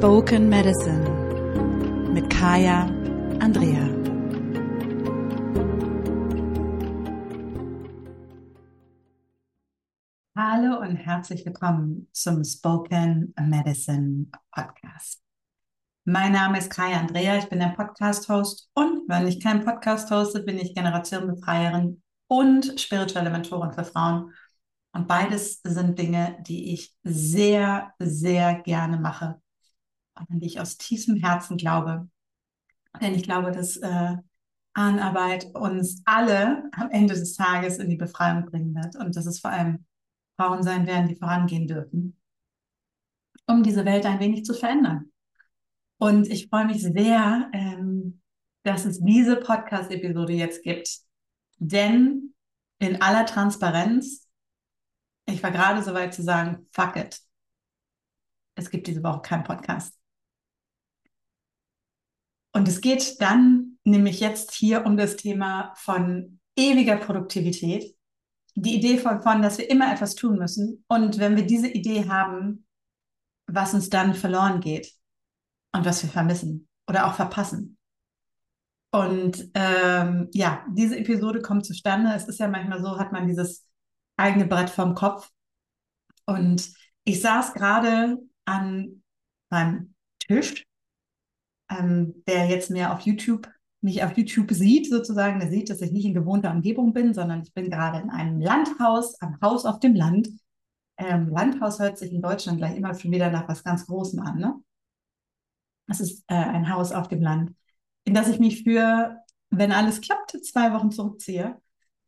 Spoken 0.00 0.48
Medicine 0.48 1.04
mit 2.14 2.30
Kaya 2.30 2.86
Andrea. 3.38 3.86
Hallo 10.34 10.80
und 10.80 10.96
herzlich 10.96 11.44
willkommen 11.44 12.08
zum 12.12 12.42
Spoken 12.44 13.34
Medicine 13.38 14.28
Podcast. 14.50 15.20
Mein 16.06 16.32
Name 16.32 16.56
ist 16.56 16.70
Kaya 16.70 16.98
Andrea, 16.98 17.36
ich 17.36 17.50
bin 17.50 17.58
der 17.58 17.74
Podcast-Host 17.76 18.70
und 18.72 19.06
wenn 19.06 19.28
ich 19.28 19.42
keinen 19.42 19.66
Podcast 19.66 20.10
hoste, 20.10 20.42
bin 20.42 20.56
ich 20.56 20.74
Generationenbefreierin 20.74 22.02
und 22.26 22.80
spirituelle 22.80 23.28
Mentorin 23.28 23.72
für 23.72 23.84
Frauen. 23.84 24.32
Und 24.94 25.06
beides 25.06 25.60
sind 25.62 25.98
Dinge, 25.98 26.38
die 26.48 26.72
ich 26.72 26.96
sehr, 27.02 27.92
sehr 27.98 28.54
gerne 28.62 28.98
mache 28.98 29.38
an 30.28 30.40
die 30.40 30.46
ich 30.46 30.60
aus 30.60 30.76
tiefstem 30.76 31.16
Herzen 31.16 31.56
glaube. 31.56 32.08
Denn 33.00 33.14
ich 33.14 33.22
glaube, 33.22 33.52
dass 33.52 33.76
äh, 33.76 34.16
Ahnenarbeit 34.74 35.46
uns 35.54 36.02
alle 36.04 36.70
am 36.72 36.90
Ende 36.90 37.14
des 37.14 37.34
Tages 37.34 37.78
in 37.78 37.88
die 37.88 37.96
Befreiung 37.96 38.46
bringen 38.46 38.74
wird 38.74 38.96
und 38.96 39.16
dass 39.16 39.26
es 39.26 39.40
vor 39.40 39.50
allem 39.50 39.84
Frauen 40.36 40.62
sein 40.62 40.86
werden, 40.86 41.08
die 41.08 41.16
vorangehen 41.16 41.66
dürfen, 41.66 42.16
um 43.46 43.62
diese 43.62 43.84
Welt 43.84 44.06
ein 44.06 44.20
wenig 44.20 44.44
zu 44.44 44.54
verändern. 44.54 45.12
Und 45.98 46.28
ich 46.28 46.48
freue 46.48 46.66
mich 46.66 46.82
sehr, 46.82 47.50
ähm, 47.52 48.22
dass 48.62 48.86
es 48.86 49.00
diese 49.00 49.36
Podcast-Episode 49.36 50.32
jetzt 50.32 50.62
gibt. 50.62 51.00
Denn 51.58 52.34
in 52.78 53.02
aller 53.02 53.26
Transparenz, 53.26 54.26
ich 55.26 55.42
war 55.42 55.50
gerade 55.50 55.82
so 55.82 55.92
weit 55.92 56.14
zu 56.14 56.22
sagen, 56.22 56.66
fuck 56.72 56.96
it. 56.96 57.20
Es 58.54 58.70
gibt 58.70 58.86
diese 58.86 59.02
Woche 59.02 59.20
keinen 59.20 59.44
Podcast. 59.44 59.99
Und 62.52 62.68
es 62.68 62.80
geht 62.80 63.20
dann 63.20 63.78
nämlich 63.84 64.20
jetzt 64.20 64.52
hier 64.52 64.84
um 64.84 64.96
das 64.96 65.16
Thema 65.16 65.72
von 65.76 66.40
ewiger 66.56 66.96
Produktivität. 66.96 67.94
Die 68.56 68.74
Idee 68.76 68.98
von, 68.98 69.22
von, 69.22 69.42
dass 69.42 69.58
wir 69.58 69.70
immer 69.70 69.92
etwas 69.92 70.14
tun 70.14 70.36
müssen. 70.36 70.84
Und 70.88 71.18
wenn 71.18 71.36
wir 71.36 71.46
diese 71.46 71.68
Idee 71.68 72.08
haben, 72.08 72.66
was 73.46 73.74
uns 73.74 73.88
dann 73.88 74.14
verloren 74.14 74.60
geht 74.60 74.92
und 75.72 75.84
was 75.84 76.02
wir 76.02 76.10
vermissen 76.10 76.68
oder 76.88 77.06
auch 77.06 77.14
verpassen. 77.14 77.78
Und 78.92 79.50
ähm, 79.54 80.28
ja, 80.32 80.64
diese 80.70 80.98
Episode 80.98 81.40
kommt 81.42 81.64
zustande. 81.64 82.12
Es 82.14 82.26
ist 82.26 82.40
ja 82.40 82.48
manchmal 82.48 82.82
so, 82.82 82.98
hat 82.98 83.12
man 83.12 83.28
dieses 83.28 83.66
eigene 84.16 84.46
Brett 84.46 84.70
vorm 84.70 84.94
Kopf. 84.94 85.30
Und 86.26 86.72
ich 87.04 87.20
saß 87.20 87.54
gerade 87.54 88.18
an 88.44 89.02
meinem 89.48 89.94
Tisch 90.18 90.64
ähm, 91.70 92.22
der 92.26 92.46
jetzt 92.48 92.70
mehr 92.70 92.92
auf 92.92 93.00
YouTube, 93.00 93.48
mich 93.80 94.02
auf 94.04 94.16
YouTube 94.16 94.50
sieht 94.52 94.90
sozusagen, 94.90 95.40
der 95.40 95.50
sieht, 95.50 95.70
dass 95.70 95.80
ich 95.80 95.92
nicht 95.92 96.04
in 96.04 96.14
gewohnter 96.14 96.50
Umgebung 96.50 96.92
bin, 96.92 97.14
sondern 97.14 97.42
ich 97.42 97.54
bin 97.54 97.70
gerade 97.70 98.00
in 98.00 98.10
einem 98.10 98.40
Landhaus, 98.40 99.20
am 99.20 99.40
Haus 99.40 99.64
auf 99.64 99.80
dem 99.80 99.94
Land. 99.94 100.28
Ähm, 100.98 101.28
Landhaus 101.30 101.78
hört 101.78 101.96
sich 101.96 102.12
in 102.12 102.20
Deutschland 102.20 102.58
gleich 102.58 102.76
immer 102.76 102.94
schon 102.94 103.10
wieder 103.10 103.30
nach 103.30 103.48
was 103.48 103.64
ganz 103.64 103.86
Großem 103.86 104.20
an. 104.20 104.38
Ne? 104.38 104.54
Das 105.86 106.00
ist 106.00 106.24
äh, 106.28 106.34
ein 106.34 106.68
Haus 106.72 106.92
auf 106.92 107.08
dem 107.08 107.22
Land, 107.22 107.54
in 108.04 108.12
das 108.12 108.28
ich 108.28 108.38
mich 108.38 108.64
für, 108.64 109.16
wenn 109.48 109.72
alles 109.72 110.00
klappt, 110.00 110.36
zwei 110.44 110.72
Wochen 110.72 110.90
zurückziehe. 110.90 111.56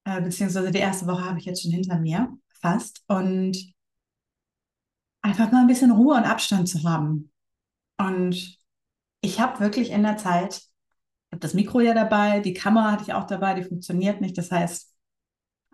Äh, 0.04 0.20
beziehungsweise 0.20 0.70
die 0.70 0.78
erste 0.78 1.06
Woche 1.06 1.24
habe 1.24 1.38
ich 1.38 1.46
jetzt 1.46 1.62
schon 1.62 1.72
hinter 1.72 1.98
mir, 1.98 2.36
fast. 2.60 3.02
Und 3.08 3.72
einfach 5.22 5.50
mal 5.52 5.62
ein 5.62 5.68
bisschen 5.68 5.92
Ruhe 5.92 6.16
und 6.16 6.24
Abstand 6.24 6.68
zu 6.68 6.82
haben. 6.82 7.30
Und 7.96 8.61
ich 9.22 9.40
habe 9.40 9.60
wirklich 9.60 9.90
in 9.90 10.02
der 10.02 10.18
Zeit, 10.18 10.56
ich 10.56 11.32
habe 11.32 11.40
das 11.40 11.54
Mikro 11.54 11.80
ja 11.80 11.94
dabei, 11.94 12.40
die 12.40 12.52
Kamera 12.52 12.92
hatte 12.92 13.04
ich 13.04 13.14
auch 13.14 13.26
dabei, 13.26 13.54
die 13.54 13.62
funktioniert 13.62 14.20
nicht. 14.20 14.36
Das 14.36 14.50
heißt, 14.50 14.92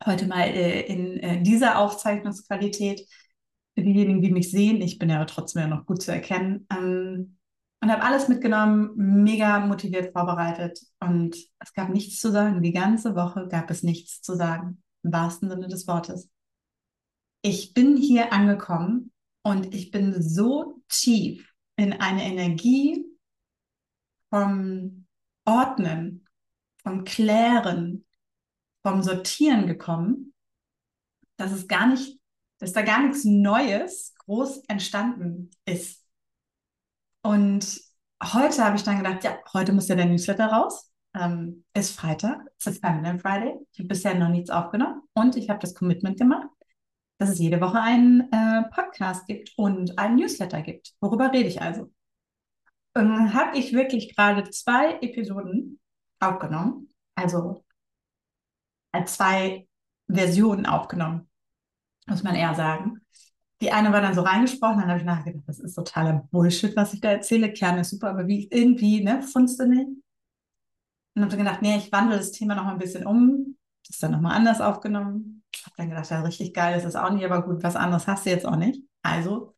heute 0.06 0.26
mal 0.26 0.46
äh, 0.46 0.82
in 0.82 1.16
äh, 1.18 1.42
dieser 1.42 1.78
Aufzeichnungsqualität 1.78 3.00
für 3.74 3.82
diejenigen, 3.82 4.22
die 4.22 4.30
mich 4.30 4.50
sehen, 4.50 4.80
ich 4.80 4.98
bin 4.98 5.10
ja 5.10 5.24
trotzdem 5.24 5.62
ja 5.62 5.68
noch 5.68 5.86
gut 5.86 6.02
zu 6.02 6.12
erkennen, 6.12 6.66
ähm, 6.70 7.38
und 7.80 7.92
habe 7.92 8.02
alles 8.02 8.28
mitgenommen, 8.28 8.90
mega 8.96 9.60
motiviert 9.60 10.12
vorbereitet 10.12 10.80
und 11.00 11.36
es 11.60 11.72
gab 11.74 11.90
nichts 11.90 12.18
zu 12.18 12.32
sagen. 12.32 12.60
Die 12.60 12.72
ganze 12.72 13.14
Woche 13.14 13.46
gab 13.48 13.70
es 13.70 13.84
nichts 13.84 14.20
zu 14.20 14.34
sagen, 14.34 14.82
im 15.04 15.12
wahrsten 15.12 15.48
Sinne 15.48 15.68
des 15.68 15.86
Wortes. 15.86 16.28
Ich 17.42 17.74
bin 17.74 17.96
hier 17.96 18.32
angekommen 18.32 19.12
und 19.42 19.72
ich 19.72 19.92
bin 19.92 20.20
so 20.20 20.82
tief 20.88 21.52
in 21.76 21.92
eine 21.92 22.24
Energie 22.24 23.06
vom 24.30 25.06
Ordnen, 25.44 26.26
vom 26.82 27.04
Klären, 27.04 28.04
vom 28.82 29.02
Sortieren 29.02 29.66
gekommen, 29.66 30.34
dass 31.36 31.52
es 31.52 31.68
gar 31.68 31.86
nicht, 31.86 32.18
dass 32.58 32.72
da 32.72 32.82
gar 32.82 33.02
nichts 33.02 33.24
Neues 33.24 34.14
groß 34.24 34.64
entstanden 34.68 35.50
ist. 35.64 36.04
Und 37.22 37.80
heute 38.22 38.64
habe 38.64 38.76
ich 38.76 38.82
dann 38.82 38.98
gedacht, 38.98 39.24
ja, 39.24 39.38
heute 39.52 39.72
muss 39.72 39.88
ja 39.88 39.96
der 39.96 40.06
Newsletter 40.06 40.46
raus. 40.46 40.92
Ähm, 41.14 41.64
ist 41.74 41.98
Freitag, 41.98 42.42
es 42.58 42.66
ist 42.66 42.84
Feminine 42.84 43.18
Friday. 43.18 43.54
Ich 43.72 43.78
habe 43.78 43.88
bisher 43.88 44.14
noch 44.14 44.28
nichts 44.28 44.50
aufgenommen 44.50 45.02
und 45.14 45.36
ich 45.36 45.48
habe 45.48 45.58
das 45.58 45.74
Commitment 45.74 46.18
gemacht, 46.18 46.48
dass 47.18 47.30
es 47.30 47.38
jede 47.38 47.60
Woche 47.60 47.80
einen 47.80 48.30
äh, 48.32 48.62
Podcast 48.70 49.26
gibt 49.26 49.52
und 49.56 49.98
einen 49.98 50.16
Newsletter 50.16 50.62
gibt. 50.62 50.92
Worüber 51.00 51.32
rede 51.32 51.48
ich 51.48 51.62
also? 51.62 51.90
Ähm, 52.94 53.34
habe 53.34 53.56
ich 53.58 53.72
wirklich 53.72 54.14
gerade 54.14 54.48
zwei 54.50 54.98
Episoden 55.00 55.78
aufgenommen. 56.20 56.88
Also 57.14 57.64
als 58.92 59.14
zwei 59.14 59.66
Versionen 60.08 60.66
aufgenommen, 60.66 61.28
muss 62.06 62.22
man 62.22 62.34
eher 62.34 62.54
sagen. 62.54 63.00
Die 63.60 63.72
eine 63.72 63.92
war 63.92 64.00
dann 64.00 64.14
so 64.14 64.22
reingesprochen, 64.22 64.80
dann 64.80 64.88
habe 64.88 65.00
ich 65.00 65.04
nachgedacht, 65.04 65.42
das 65.46 65.58
ist 65.58 65.74
totaler 65.74 66.28
Bullshit, 66.30 66.76
was 66.76 66.94
ich 66.94 67.00
da 67.00 67.10
erzähle. 67.10 67.52
Kern 67.52 67.78
ist 67.78 67.90
super, 67.90 68.10
aber 68.10 68.26
wie 68.28 68.48
irgendwie, 68.50 69.02
ne, 69.02 69.18
nicht? 69.18 69.88
Und 71.14 71.22
habe 71.22 71.30
dann 71.30 71.38
gedacht, 71.38 71.62
nee, 71.62 71.76
ich 71.76 71.90
wandle 71.90 72.16
das 72.16 72.30
Thema 72.30 72.54
noch 72.54 72.64
mal 72.64 72.72
ein 72.72 72.78
bisschen 72.78 73.04
um. 73.04 73.56
Das 73.84 73.96
ist 73.96 74.02
dann 74.02 74.12
nochmal 74.12 74.36
anders 74.36 74.60
aufgenommen. 74.60 75.42
Ich 75.52 75.64
habe 75.64 75.74
dann 75.76 75.88
gedacht, 75.88 76.08
ja, 76.10 76.22
richtig 76.22 76.54
geil 76.54 76.76
ist 76.76 76.84
das 76.84 76.94
auch 76.94 77.10
nicht, 77.10 77.24
aber 77.24 77.42
gut, 77.42 77.62
was 77.64 77.74
anderes 77.74 78.06
hast 78.06 78.26
du 78.26 78.30
jetzt 78.30 78.46
auch 78.46 78.56
nicht. 78.56 78.80
Also 79.02 79.56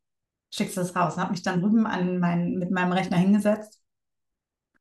schickst 0.51 0.77
du 0.77 0.81
das 0.81 0.95
raus. 0.95 1.15
Und 1.15 1.21
habe 1.21 1.31
mich 1.31 1.41
dann 1.41 1.61
drüben 1.61 1.87
an 1.87 2.19
mein, 2.19 2.55
mit 2.55 2.71
meinem 2.71 2.91
Rechner 2.91 3.17
hingesetzt 3.17 3.81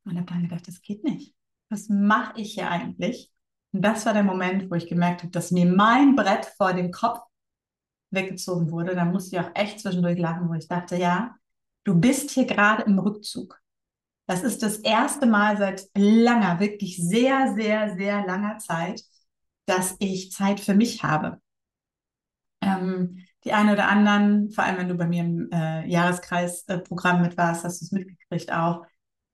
und 0.04 0.16
habe 0.16 0.26
dann 0.26 0.42
gedacht, 0.42 0.66
das 0.68 0.82
geht 0.82 1.04
nicht. 1.04 1.34
Was 1.70 1.88
mache 1.88 2.40
ich 2.40 2.54
hier 2.54 2.70
eigentlich? 2.70 3.32
Und 3.72 3.82
das 3.82 4.04
war 4.04 4.12
der 4.12 4.24
Moment, 4.24 4.70
wo 4.70 4.74
ich 4.74 4.88
gemerkt 4.88 5.22
habe, 5.22 5.30
dass 5.30 5.52
mir 5.52 5.66
mein 5.66 6.16
Brett 6.16 6.46
vor 6.56 6.72
dem 6.72 6.90
Kopf 6.90 7.20
weggezogen 8.10 8.70
wurde. 8.70 8.94
Da 8.94 9.04
musste 9.04 9.36
ich 9.36 9.42
auch 9.42 9.50
echt 9.54 9.80
zwischendurch 9.80 10.18
lachen, 10.18 10.48
wo 10.48 10.54
ich 10.54 10.66
dachte, 10.66 10.96
ja, 10.96 11.36
du 11.84 11.98
bist 11.98 12.30
hier 12.30 12.46
gerade 12.46 12.82
im 12.82 12.98
Rückzug. 12.98 13.60
Das 14.26 14.42
ist 14.42 14.62
das 14.62 14.76
erste 14.78 15.26
Mal 15.26 15.56
seit 15.56 15.88
langer, 15.96 16.60
wirklich 16.60 16.96
sehr, 16.96 17.54
sehr, 17.54 17.96
sehr 17.96 18.26
langer 18.26 18.58
Zeit, 18.58 19.02
dass 19.66 19.96
ich 19.98 20.32
Zeit 20.32 20.60
für 20.60 20.74
mich 20.74 21.02
habe. 21.02 21.40
Ähm, 22.60 23.24
die 23.44 23.52
einen 23.52 23.70
oder 23.70 23.88
anderen, 23.88 24.50
vor 24.50 24.64
allem 24.64 24.78
wenn 24.78 24.88
du 24.88 24.94
bei 24.94 25.06
mir 25.06 25.22
im 25.22 25.48
äh, 25.52 25.86
Jahreskreisprogramm 25.88 27.22
mit 27.22 27.36
warst, 27.36 27.64
hast 27.64 27.80
du 27.80 27.84
es 27.86 27.92
mitgekriegt 27.92 28.52
auch, 28.52 28.84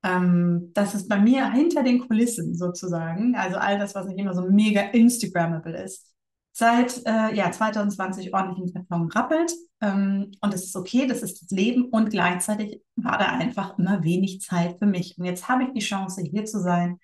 ähm, 0.02 0.70
dass 0.74 0.94
es 0.94 1.08
bei 1.08 1.18
mir 1.18 1.50
hinter 1.50 1.82
den 1.82 2.06
Kulissen 2.06 2.54
sozusagen, 2.54 3.34
also 3.34 3.56
all 3.56 3.78
das, 3.78 3.94
was 3.94 4.06
nicht 4.06 4.18
immer 4.18 4.34
so 4.34 4.42
mega 4.42 4.82
Instagrammable 4.82 5.76
ist, 5.82 6.14
seit 6.52 7.02
äh, 7.06 7.34
ja, 7.34 7.50
2020 7.50 8.32
ordentlich 8.32 8.66
im 8.66 8.72
Karton 8.72 9.10
rappelt. 9.10 9.52
Ähm, 9.80 10.32
und 10.40 10.54
es 10.54 10.64
ist 10.64 10.76
okay, 10.76 11.06
das 11.06 11.22
ist 11.22 11.42
das 11.42 11.50
Leben 11.50 11.86
und 11.90 12.10
gleichzeitig 12.10 12.80
war 12.94 13.18
da 13.18 13.26
einfach 13.26 13.78
immer 13.78 14.02
wenig 14.04 14.40
Zeit 14.40 14.78
für 14.78 14.86
mich. 14.86 15.18
Und 15.18 15.24
jetzt 15.24 15.48
habe 15.48 15.64
ich 15.64 15.72
die 15.72 15.80
Chance, 15.80 16.22
hier 16.22 16.44
zu 16.44 16.60
sein, 16.60 16.98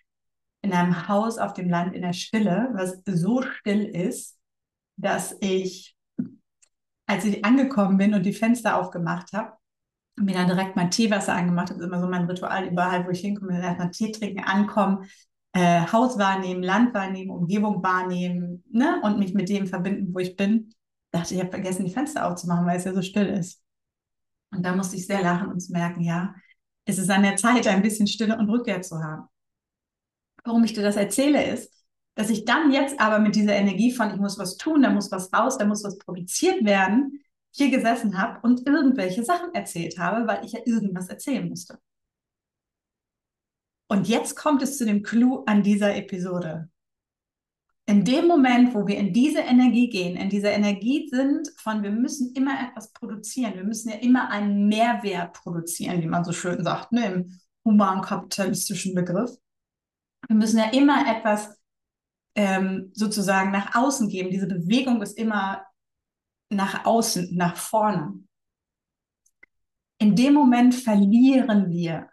in 0.63 0.73
einem 0.73 1.09
Haus 1.09 1.39
auf 1.39 1.53
dem 1.53 1.69
Land 1.69 1.95
in 1.95 2.03
der 2.03 2.13
Stille, 2.13 2.71
was 2.73 3.03
so 3.05 3.43
still 3.43 3.85
ist, 3.85 4.39
dass 4.97 5.37
ich 5.41 5.97
als 7.07 7.25
ich 7.25 7.45
angekommen 7.45 7.97
bin 7.99 8.15
und 8.15 8.25
die 8.25 8.33
Fenster 8.33 8.79
aufgemacht 8.79 9.33
habe, 9.33 9.53
mir 10.17 10.35
dann 10.35 10.49
direkt 10.49 10.77
mein 10.77 10.91
Teewasser 10.91 11.35
angemacht 11.35 11.71
habe, 11.71 11.81
ist 11.81 11.87
immer 11.87 12.01
so 12.01 12.09
mein 12.09 12.25
Ritual 12.25 12.67
überall, 12.67 13.07
wo 13.07 13.11
ich 13.11 13.21
hinkomme, 13.21 13.53
dann 13.53 13.63
erstmal 13.63 13.91
Tee 13.91 14.13
trinken, 14.13 14.45
ankommen, 14.45 15.07
äh, 15.53 15.87
Haus 15.91 16.19
wahrnehmen, 16.19 16.63
Land 16.63 16.95
wahrnehmen, 16.95 17.31
Umgebung 17.31 17.83
wahrnehmen 17.83 18.65
ne? 18.71 19.01
und 19.03 19.19
mich 19.19 19.35
mit 19.35 19.49
dem 19.49 19.67
verbinden, 19.67 20.15
wo 20.15 20.19
ich 20.19 20.37
bin. 20.37 20.75
Dachte, 21.11 21.35
ich 21.35 21.41
habe 21.41 21.51
vergessen, 21.51 21.85
die 21.85 21.93
Fenster 21.93 22.27
aufzumachen, 22.27 22.67
weil 22.67 22.79
es 22.79 22.85
ja 22.85 22.95
so 22.95 23.03
still 23.03 23.27
ist. 23.27 23.63
Und 24.51 24.65
da 24.65 24.75
musste 24.75 24.97
ich 24.97 25.07
sehr 25.07 25.23
lachen 25.23 25.49
und 25.49 25.71
merken, 25.71 26.03
ja, 26.03 26.35
es 26.85 26.99
ist 26.99 27.11
an 27.11 27.23
der 27.23 27.37
Zeit, 27.37 27.67
ein 27.67 27.83
bisschen 27.83 28.07
Stille 28.07 28.37
und 28.37 28.49
Rückkehr 28.49 28.83
zu 28.83 29.03
haben. 29.03 29.29
Warum 30.45 30.65
ich 30.65 30.73
dir 30.73 30.83
das 30.83 30.97
erzähle, 30.97 31.45
ist, 31.45 31.82
dass 32.15 32.31
ich 32.31 32.45
dann 32.45 32.73
jetzt 32.73 33.01
aber 33.01 33.19
mit 33.19 33.35
dieser 33.37 33.55
Energie 33.55 33.93
von, 33.93 34.11
ich 34.11 34.21
muss 34.21 34.39
was 34.39 34.57
tun, 34.57 34.83
da 34.83 34.91
muss 34.91 35.11
was 35.11 35.33
raus, 35.33 35.59
da 35.59 35.65
muss 35.65 35.85
was 35.85 35.99
produziert 35.99 36.65
werden, 36.65 37.21
hier 37.55 37.71
gesessen 37.71 38.19
habe 38.19 38.41
und 38.43 38.67
irgendwelche 38.67 39.25
Sachen 39.25 39.55
erzählt 39.55 39.99
habe, 39.99 40.27
weil 40.27 40.45
ich 40.45 40.53
ja 40.53 40.61
irgendwas 40.65 41.09
erzählen 41.09 41.49
musste. 41.49 41.79
Und 43.89 44.09
jetzt 44.09 44.37
kommt 44.37 44.63
es 44.63 44.79
zu 44.79 44.87
dem 44.87 45.03
Clou 45.03 45.45
an 45.45 45.63
dieser 45.63 45.95
Episode. 45.95 46.71
In 47.85 48.05
dem 48.05 48.27
Moment, 48.27 48.75
wo 48.75 48.87
wir 48.87 48.97
in 48.97 49.13
diese 49.13 49.41
Energie 49.41 49.91
gehen, 49.91 50.17
in 50.17 50.31
dieser 50.31 50.53
Energie 50.53 51.09
sind 51.11 51.49
von, 51.57 51.83
wir 51.83 51.91
müssen 51.91 52.33
immer 52.35 52.69
etwas 52.69 52.93
produzieren, 52.93 53.55
wir 53.55 53.65
müssen 53.65 53.91
ja 53.91 53.97
immer 53.97 54.31
einen 54.31 54.69
Mehrwert 54.69 55.35
produzieren, 55.35 56.01
wie 56.01 56.07
man 56.07 56.25
so 56.25 56.33
schön 56.33 56.63
sagt, 56.63 56.93
ne, 56.93 57.13
im 57.13 57.41
humankapitalistischen 57.65 58.95
Begriff. 58.95 59.37
Wir 60.29 60.37
müssen 60.37 60.59
ja 60.59 60.71
immer 60.71 61.05
etwas 61.07 61.55
ähm, 62.35 62.91
sozusagen 62.95 63.51
nach 63.51 63.75
außen 63.75 64.09
geben. 64.09 64.31
Diese 64.31 64.47
Bewegung 64.47 65.03
ist 65.03 65.19
immer 65.19 65.65
nach 66.49 66.85
außen, 66.85 67.35
nach 67.35 67.57
vorne. 67.57 68.23
In 69.99 70.17
dem 70.17 70.35
Moment 70.35 70.75
verlieren 70.75 71.71
wir 71.71 72.09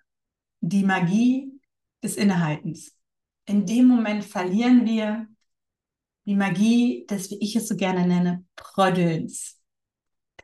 die 0.62 0.83
Magie 0.83 1.60
des 2.04 2.16
Innehaltens. 2.16 2.95
In 3.45 3.66
dem 3.66 3.88
Moment 3.88 4.24
verlieren 4.24 4.86
wir 4.86 5.27
die 6.25 6.36
Magie 6.36 7.07
des, 7.10 7.31
wie 7.31 7.39
ich 7.39 7.56
es 7.56 7.68
so 7.68 7.75
gerne 7.75 8.06
nenne, 8.06 8.45
Prödelns. 8.56 9.60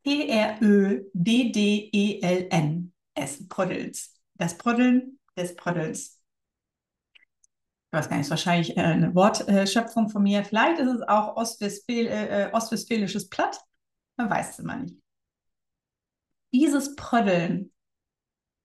P-R-Ö-D-D-E-L-N-S, 0.03 1.07
Prödelns. 3.47 4.19
Das 4.33 4.57
Prödeln 4.57 5.19
des 5.37 5.55
Prödelns. 5.55 6.14
Weiß 7.95 8.09
gar 8.09 8.17
nicht, 8.17 8.29
wahrscheinlich 8.29 8.75
äh, 8.75 8.81
eine 8.81 9.15
Wortschöpfung 9.15 10.09
von 10.09 10.21
mir. 10.21 10.43
Vielleicht 10.43 10.81
ist 10.81 10.89
es 10.89 11.01
auch 11.03 11.37
Ostwestfäl 11.37 12.07
äh, 12.07 12.49
ostwestfälisches 12.51 13.29
Platt. 13.29 13.57
Man 14.17 14.29
weiß 14.29 14.49
es 14.49 14.59
immer 14.59 14.75
nicht. 14.75 14.97
Dieses 16.53 16.93
Prödeln 16.97 17.71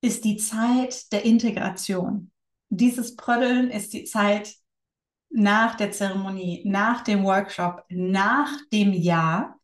ist 0.01 0.25
die 0.25 0.37
Zeit 0.37 1.13
der 1.13 1.25
Integration. 1.25 2.33
Dieses 2.71 3.15
Prödeln 3.15 3.71
ist 3.71 3.93
die 3.93 4.03
Zeit 4.03 4.53
nach 5.29 5.77
der 5.77 5.93
Zeremonie, 5.93 6.65
nach 6.67 7.03
dem 7.03 7.23
Workshop, 7.23 7.85
nach 7.89 8.51
dem 8.73 8.93
Jahr, 8.93 9.61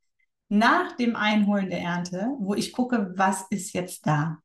nach 0.48 0.92
dem 0.92 1.16
Einholen 1.16 1.70
der 1.70 1.80
Ernte, 1.80 2.36
wo 2.38 2.54
ich 2.54 2.72
gucke, 2.72 3.12
was 3.16 3.46
ist 3.50 3.72
jetzt 3.72 4.06
da? 4.06 4.38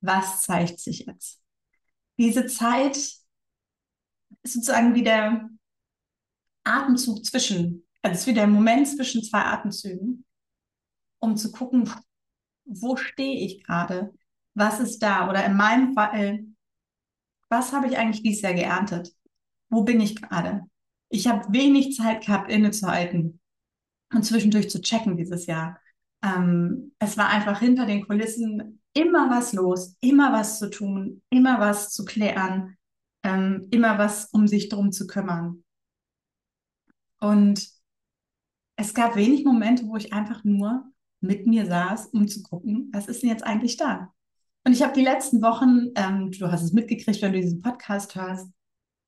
Was 0.00 0.42
zeigt 0.42 0.78
sich 0.78 1.06
jetzt? 1.06 1.42
Diese 2.18 2.46
Zeit 2.46 3.18
sozusagen 4.44 4.94
wie 4.94 5.02
der 5.02 5.48
Atemzug 6.64 7.24
zwischen, 7.24 7.86
also 8.02 8.26
wie 8.26 8.34
der 8.34 8.46
Moment 8.46 8.88
zwischen 8.88 9.22
zwei 9.22 9.42
Atemzügen, 9.42 10.24
um 11.20 11.36
zu 11.36 11.52
gucken, 11.52 11.90
wo 12.64 12.96
stehe 12.96 13.44
ich 13.44 13.64
gerade? 13.64 14.14
Was 14.54 14.80
ist 14.80 14.98
da? 15.00 15.28
Oder 15.30 15.44
in 15.44 15.56
meinem 15.56 15.94
Fall, 15.94 16.44
was 17.48 17.72
habe 17.72 17.86
ich 17.86 17.96
eigentlich 17.96 18.22
dieses 18.22 18.42
Jahr 18.42 18.54
geerntet? 18.54 19.14
wo 19.70 19.82
bin 19.82 20.00
ich 20.00 20.20
gerade? 20.20 20.62
Ich 21.10 21.26
habe 21.26 21.52
wenig 21.52 21.96
Zeit 21.96 22.26
gehabt, 22.26 22.50
innezuhalten 22.50 23.40
und 24.12 24.24
zwischendurch 24.24 24.70
zu 24.70 24.80
checken 24.80 25.16
dieses 25.16 25.46
Jahr. 25.46 25.80
Ähm, 26.22 26.92
es 26.98 27.16
war 27.16 27.28
einfach 27.28 27.60
hinter 27.60 27.86
den 27.86 28.06
Kulissen 28.06 28.80
immer 28.94 29.30
was 29.30 29.52
los, 29.52 29.96
immer 30.00 30.32
was 30.32 30.58
zu 30.58 30.70
tun, 30.70 31.22
immer 31.30 31.60
was 31.60 31.92
zu 31.92 32.04
klären, 32.04 32.76
ähm, 33.22 33.68
immer 33.70 33.98
was 33.98 34.26
um 34.26 34.46
sich 34.46 34.68
drum 34.68 34.92
zu 34.92 35.06
kümmern. 35.06 35.64
Und 37.20 37.68
es 38.76 38.94
gab 38.94 39.16
wenig 39.16 39.44
Momente, 39.44 39.86
wo 39.86 39.96
ich 39.96 40.12
einfach 40.12 40.44
nur 40.44 40.84
mit 41.20 41.46
mir 41.46 41.66
saß, 41.66 42.06
um 42.08 42.28
zu 42.28 42.42
gucken, 42.42 42.90
was 42.92 43.08
ist 43.08 43.22
denn 43.22 43.30
jetzt 43.30 43.44
eigentlich 43.44 43.76
da? 43.76 44.12
Und 44.64 44.72
ich 44.72 44.82
habe 44.82 44.92
die 44.92 45.02
letzten 45.02 45.42
Wochen, 45.42 45.90
ähm, 45.96 46.30
du 46.30 46.50
hast 46.50 46.62
es 46.62 46.72
mitgekriegt, 46.72 47.22
wenn 47.22 47.32
du 47.32 47.40
diesen 47.40 47.60
Podcast 47.60 48.14
hörst, 48.14 48.48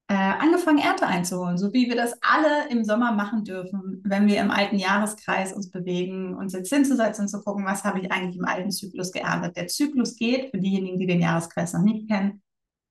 äh, 0.09 0.15
angefangen, 0.15 0.79
Ernte 0.79 1.07
einzuholen, 1.07 1.57
so 1.57 1.73
wie 1.73 1.89
wir 1.89 1.95
das 1.95 2.19
alle 2.21 2.69
im 2.69 2.83
Sommer 2.83 3.13
machen 3.13 3.45
dürfen, 3.45 4.03
wenn 4.05 4.27
wir 4.27 4.41
im 4.41 4.51
alten 4.51 4.77
Jahreskreis 4.77 5.53
uns 5.53 5.71
bewegen, 5.71 6.35
uns 6.35 6.53
jetzt 6.53 6.73
hinzusetzen 6.73 7.27
und 7.27 7.29
zu 7.29 7.41
gucken, 7.43 7.65
was 7.65 7.85
habe 7.85 8.01
ich 8.01 8.11
eigentlich 8.11 8.37
im 8.37 8.45
alten 8.45 8.73
Zyklus 8.73 9.13
geerntet. 9.13 9.57
Der 9.57 9.69
Zyklus 9.69 10.17
geht, 10.17 10.51
für 10.51 10.59
diejenigen, 10.59 10.99
die 10.99 11.07
den 11.07 11.21
Jahreskreis 11.21 11.75
noch 11.75 11.83
nicht 11.83 12.09
kennen, 12.09 12.43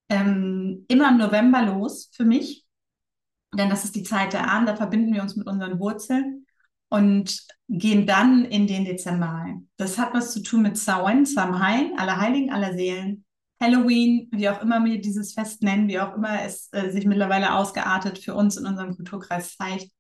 ähm, 0.10 0.86
immer 0.88 1.10
im 1.10 1.18
November 1.18 1.62
los 1.64 2.10
für 2.14 2.26
mich, 2.26 2.66
denn 3.56 3.70
das 3.70 3.86
ist 3.86 3.96
die 3.96 4.04
Zeit 4.04 4.34
der 4.34 4.50
Ahnen, 4.50 4.66
da 4.66 4.76
verbinden 4.76 5.14
wir 5.14 5.22
uns 5.22 5.36
mit 5.36 5.48
unseren 5.48 5.80
Wurzeln 5.80 6.46
und 6.90 7.46
gehen 7.68 8.06
dann 8.06 8.46
in 8.46 8.68
den 8.68 8.86
Dezember 8.86 9.28
rein. 9.28 9.70
Das 9.78 9.98
hat 9.98 10.14
was 10.14 10.34
zu 10.34 10.42
tun 10.42 10.64
mit 10.64 10.78
Samhain, 10.78 11.26
Samhain, 11.26 11.98
Heiligen, 11.98 12.52
aller 12.52 12.74
Seelen, 12.74 13.26
Halloween, 13.62 14.30
wie 14.32 14.50
auch 14.50 14.62
immer 14.62 14.84
wir 14.86 15.02
dieses 15.02 15.34
Fest 15.34 15.64
nennen, 15.64 15.88
wie 15.88 16.00
auch 16.00 16.16
immer 16.16 16.44
es 16.44 16.70
äh, 16.72 16.90
sich 16.92 17.06
mittlerweile 17.06 17.54
ausgeartet 17.54 18.18
für 18.18 18.34
uns 18.34 18.58
in 18.58 18.66
unserem 18.66 18.96
Kulturkreis 18.96 19.58
zeigt. 19.58 19.92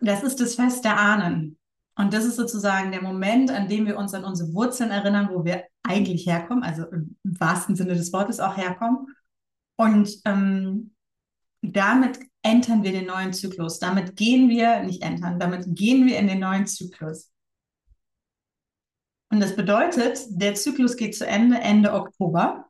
Das 0.00 0.22
ist 0.22 0.40
das 0.40 0.56
Fest 0.56 0.84
der 0.84 0.98
Ahnen. 0.98 1.59
Und 2.00 2.14
das 2.14 2.24
ist 2.24 2.36
sozusagen 2.36 2.92
der 2.92 3.02
Moment, 3.02 3.50
an 3.50 3.68
dem 3.68 3.84
wir 3.84 3.98
uns 3.98 4.14
an 4.14 4.24
unsere 4.24 4.54
Wurzeln 4.54 4.90
erinnern, 4.90 5.28
wo 5.30 5.44
wir 5.44 5.64
eigentlich 5.82 6.26
herkommen, 6.26 6.64
also 6.64 6.84
im 6.84 7.14
wahrsten 7.24 7.76
Sinne 7.76 7.92
des 7.92 8.10
Wortes 8.14 8.40
auch 8.40 8.56
herkommen. 8.56 9.08
Und 9.76 10.18
ähm, 10.24 10.94
damit 11.60 12.18
entern 12.40 12.84
wir 12.84 12.92
den 12.92 13.04
neuen 13.04 13.34
Zyklus. 13.34 13.80
Damit 13.80 14.16
gehen 14.16 14.48
wir, 14.48 14.82
nicht 14.82 15.02
entern, 15.02 15.38
damit 15.38 15.66
gehen 15.76 16.06
wir 16.06 16.18
in 16.18 16.26
den 16.26 16.40
neuen 16.40 16.66
Zyklus. 16.66 17.30
Und 19.30 19.40
das 19.40 19.54
bedeutet, 19.54 20.20
der 20.30 20.54
Zyklus 20.54 20.96
geht 20.96 21.14
zu 21.14 21.26
Ende 21.26 21.58
Ende 21.58 21.92
Oktober, 21.92 22.64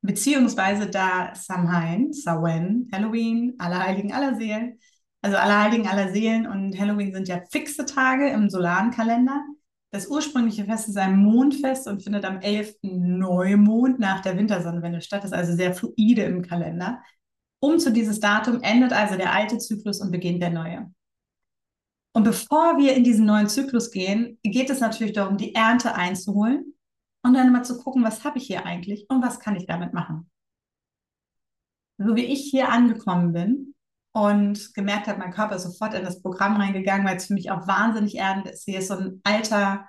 beziehungsweise 0.00 0.88
da 0.88 1.34
Samhain, 1.34 2.12
Samhain, 2.12 2.88
Halloween, 2.92 3.56
Allerheiligen, 3.58 4.12
Allerseelen, 4.12 4.78
also 5.24 5.38
Allerheiligen, 5.38 5.86
Allerseelen 5.86 6.46
und 6.46 6.78
Halloween 6.78 7.14
sind 7.14 7.28
ja 7.28 7.40
fixe 7.50 7.86
Tage 7.86 8.28
im 8.28 8.50
solaren 8.50 8.90
Kalender. 8.90 9.42
Das 9.90 10.06
ursprüngliche 10.06 10.66
Fest 10.66 10.90
ist 10.90 10.98
ein 10.98 11.16
Mondfest 11.16 11.88
und 11.88 12.02
findet 12.02 12.26
am 12.26 12.40
11. 12.40 12.74
Neumond 12.82 13.98
nach 13.98 14.20
der 14.20 14.36
Wintersonnenwende 14.36 15.00
statt. 15.00 15.24
Das 15.24 15.30
ist 15.30 15.36
also 15.36 15.54
sehr 15.54 15.72
fluide 15.72 16.24
im 16.24 16.42
Kalender. 16.42 17.02
Um 17.58 17.78
zu 17.78 17.90
dieses 17.90 18.20
Datum 18.20 18.60
endet 18.60 18.92
also 18.92 19.16
der 19.16 19.32
alte 19.32 19.56
Zyklus 19.56 20.02
und 20.02 20.10
beginnt 20.10 20.42
der 20.42 20.50
neue. 20.50 20.92
Und 22.12 22.24
bevor 22.24 22.76
wir 22.76 22.94
in 22.94 23.02
diesen 23.02 23.24
neuen 23.24 23.48
Zyklus 23.48 23.90
gehen, 23.90 24.38
geht 24.42 24.68
es 24.68 24.80
natürlich 24.80 25.14
darum, 25.14 25.38
die 25.38 25.54
Ernte 25.54 25.94
einzuholen 25.94 26.74
und 27.22 27.32
dann 27.32 27.50
mal 27.50 27.64
zu 27.64 27.78
gucken, 27.78 28.04
was 28.04 28.24
habe 28.24 28.36
ich 28.36 28.46
hier 28.46 28.66
eigentlich 28.66 29.06
und 29.08 29.24
was 29.24 29.40
kann 29.40 29.56
ich 29.56 29.64
damit 29.64 29.94
machen. 29.94 30.30
So 31.96 32.14
wie 32.14 32.26
ich 32.26 32.50
hier 32.50 32.68
angekommen 32.68 33.32
bin 33.32 33.73
und 34.14 34.74
gemerkt 34.74 35.06
habe, 35.06 35.18
mein 35.18 35.32
Körper 35.32 35.56
ist 35.56 35.64
sofort 35.64 35.92
in 35.92 36.04
das 36.04 36.22
Programm 36.22 36.56
reingegangen, 36.56 37.06
weil 37.06 37.16
es 37.16 37.26
für 37.26 37.34
mich 37.34 37.50
auch 37.50 37.66
wahnsinnig 37.66 38.16
erdend 38.16 38.48
ist. 38.48 38.64
Hier 38.64 38.78
ist 38.78 38.88
so 38.88 38.94
ein 38.94 39.20
alter 39.24 39.86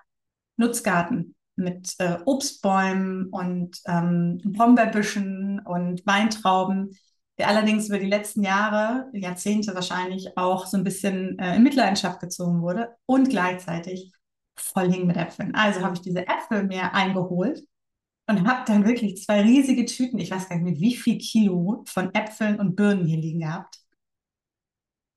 Nutzgarten 0.58 1.36
mit 1.56 1.94
äh, 2.00 2.18
Obstbäumen 2.26 3.30
und 3.30 3.80
ähm, 3.88 4.42
Brombeerbüschen 4.44 5.62
und 5.62 6.06
Weintrauben 6.06 6.92
der 7.38 7.50
allerdings 7.50 7.90
über 7.90 8.00
die 8.00 8.08
letzten 8.08 8.44
Jahre, 8.44 9.10
Jahrzehnte 9.14 9.76
wahrscheinlich 9.76 10.38
auch 10.38 10.66
so 10.68 10.78
ein 10.78 10.84
bisschen 10.84 11.38
äh, 11.40 11.56
in 11.56 11.64
Mitleidenschaft 11.64 12.20
gezogen 12.20 12.62
wurde 12.62 12.96
und 13.06 13.30
gleichzeitig 13.30 14.14
voll 14.58 14.92
hing 14.92 15.06
mit 15.06 15.18
Äpfeln. 15.18 15.54
Also 15.54 15.82
habe 15.82 15.96
ich 15.96 16.02
diese 16.02 16.28
Äpfel 16.28 16.64
mir 16.64 16.94
eingeholt 16.94 17.62
und 18.28 18.48
habe 18.48 18.64
dann 18.66 18.86
wirklich 18.86 19.22
zwei 19.24 19.42
riesige 19.42 19.86
Tüten, 19.86 20.18
ich 20.18 20.32
weiß 20.32 20.48
gar 20.48 20.56
nicht 20.56 20.66
mit 20.66 20.80
wie 20.80 20.96
viel 20.96 21.18
Kilo 21.18 21.84
von 21.88 22.14
Äpfeln 22.14 22.60
und 22.60 22.76
Birnen 22.76 23.06
hier 23.06 23.18
liegen 23.18 23.42
gehabt. 23.42 23.80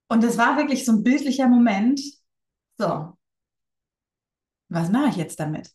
Und 0.09 0.25
es 0.25 0.39
war 0.39 0.57
wirklich 0.57 0.85
so 0.85 0.93
ein 0.93 1.03
bildlicher 1.03 1.49
Moment. 1.49 2.01
So, 2.79 3.17
was 4.69 4.91
mache 4.91 5.11
ich 5.11 5.17
jetzt 5.17 5.41
damit? 5.41 5.71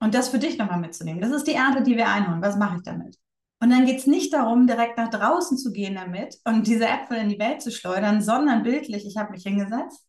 Und 0.00 0.14
das 0.14 0.30
für 0.30 0.38
dich 0.38 0.58
nochmal 0.58 0.80
mitzunehmen. 0.80 1.20
Das 1.20 1.30
ist 1.30 1.46
die 1.46 1.54
Ernte, 1.54 1.82
die 1.82 1.96
wir 1.96 2.08
einholen. 2.08 2.42
Was 2.42 2.56
mache 2.56 2.76
ich 2.76 2.82
damit? 2.82 3.16
Und 3.60 3.70
dann 3.70 3.86
geht 3.86 4.00
es 4.00 4.08
nicht 4.08 4.32
darum, 4.32 4.66
direkt 4.66 4.96
nach 4.98 5.10
draußen 5.10 5.56
zu 5.56 5.72
gehen 5.72 5.94
damit 5.94 6.36
und 6.44 6.66
diese 6.66 6.88
Äpfel 6.88 7.18
in 7.18 7.28
die 7.28 7.38
Welt 7.38 7.62
zu 7.62 7.70
schleudern, 7.70 8.20
sondern 8.20 8.64
bildlich, 8.64 9.06
ich 9.06 9.16
habe 9.16 9.30
mich 9.30 9.44
hingesetzt, 9.44 10.04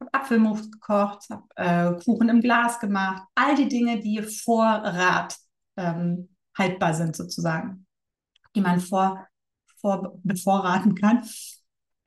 habe 0.00 0.14
Apfelmus 0.14 0.70
gekocht, 0.70 1.24
habe 1.28 1.44
äh, 1.56 2.04
Kuchen 2.04 2.28
im 2.28 2.40
Glas 2.40 2.78
gemacht, 2.78 3.24
all 3.34 3.56
die 3.56 3.68
Dinge, 3.68 3.98
die 3.98 4.22
Vorrat 4.22 5.36
ähm, 5.76 6.28
haltbar 6.56 6.94
sind 6.94 7.16
sozusagen, 7.16 7.84
die 8.54 8.60
man 8.60 8.78
vor, 8.78 9.26
vor, 9.80 10.16
bevorraten 10.22 10.94
kann, 10.94 11.28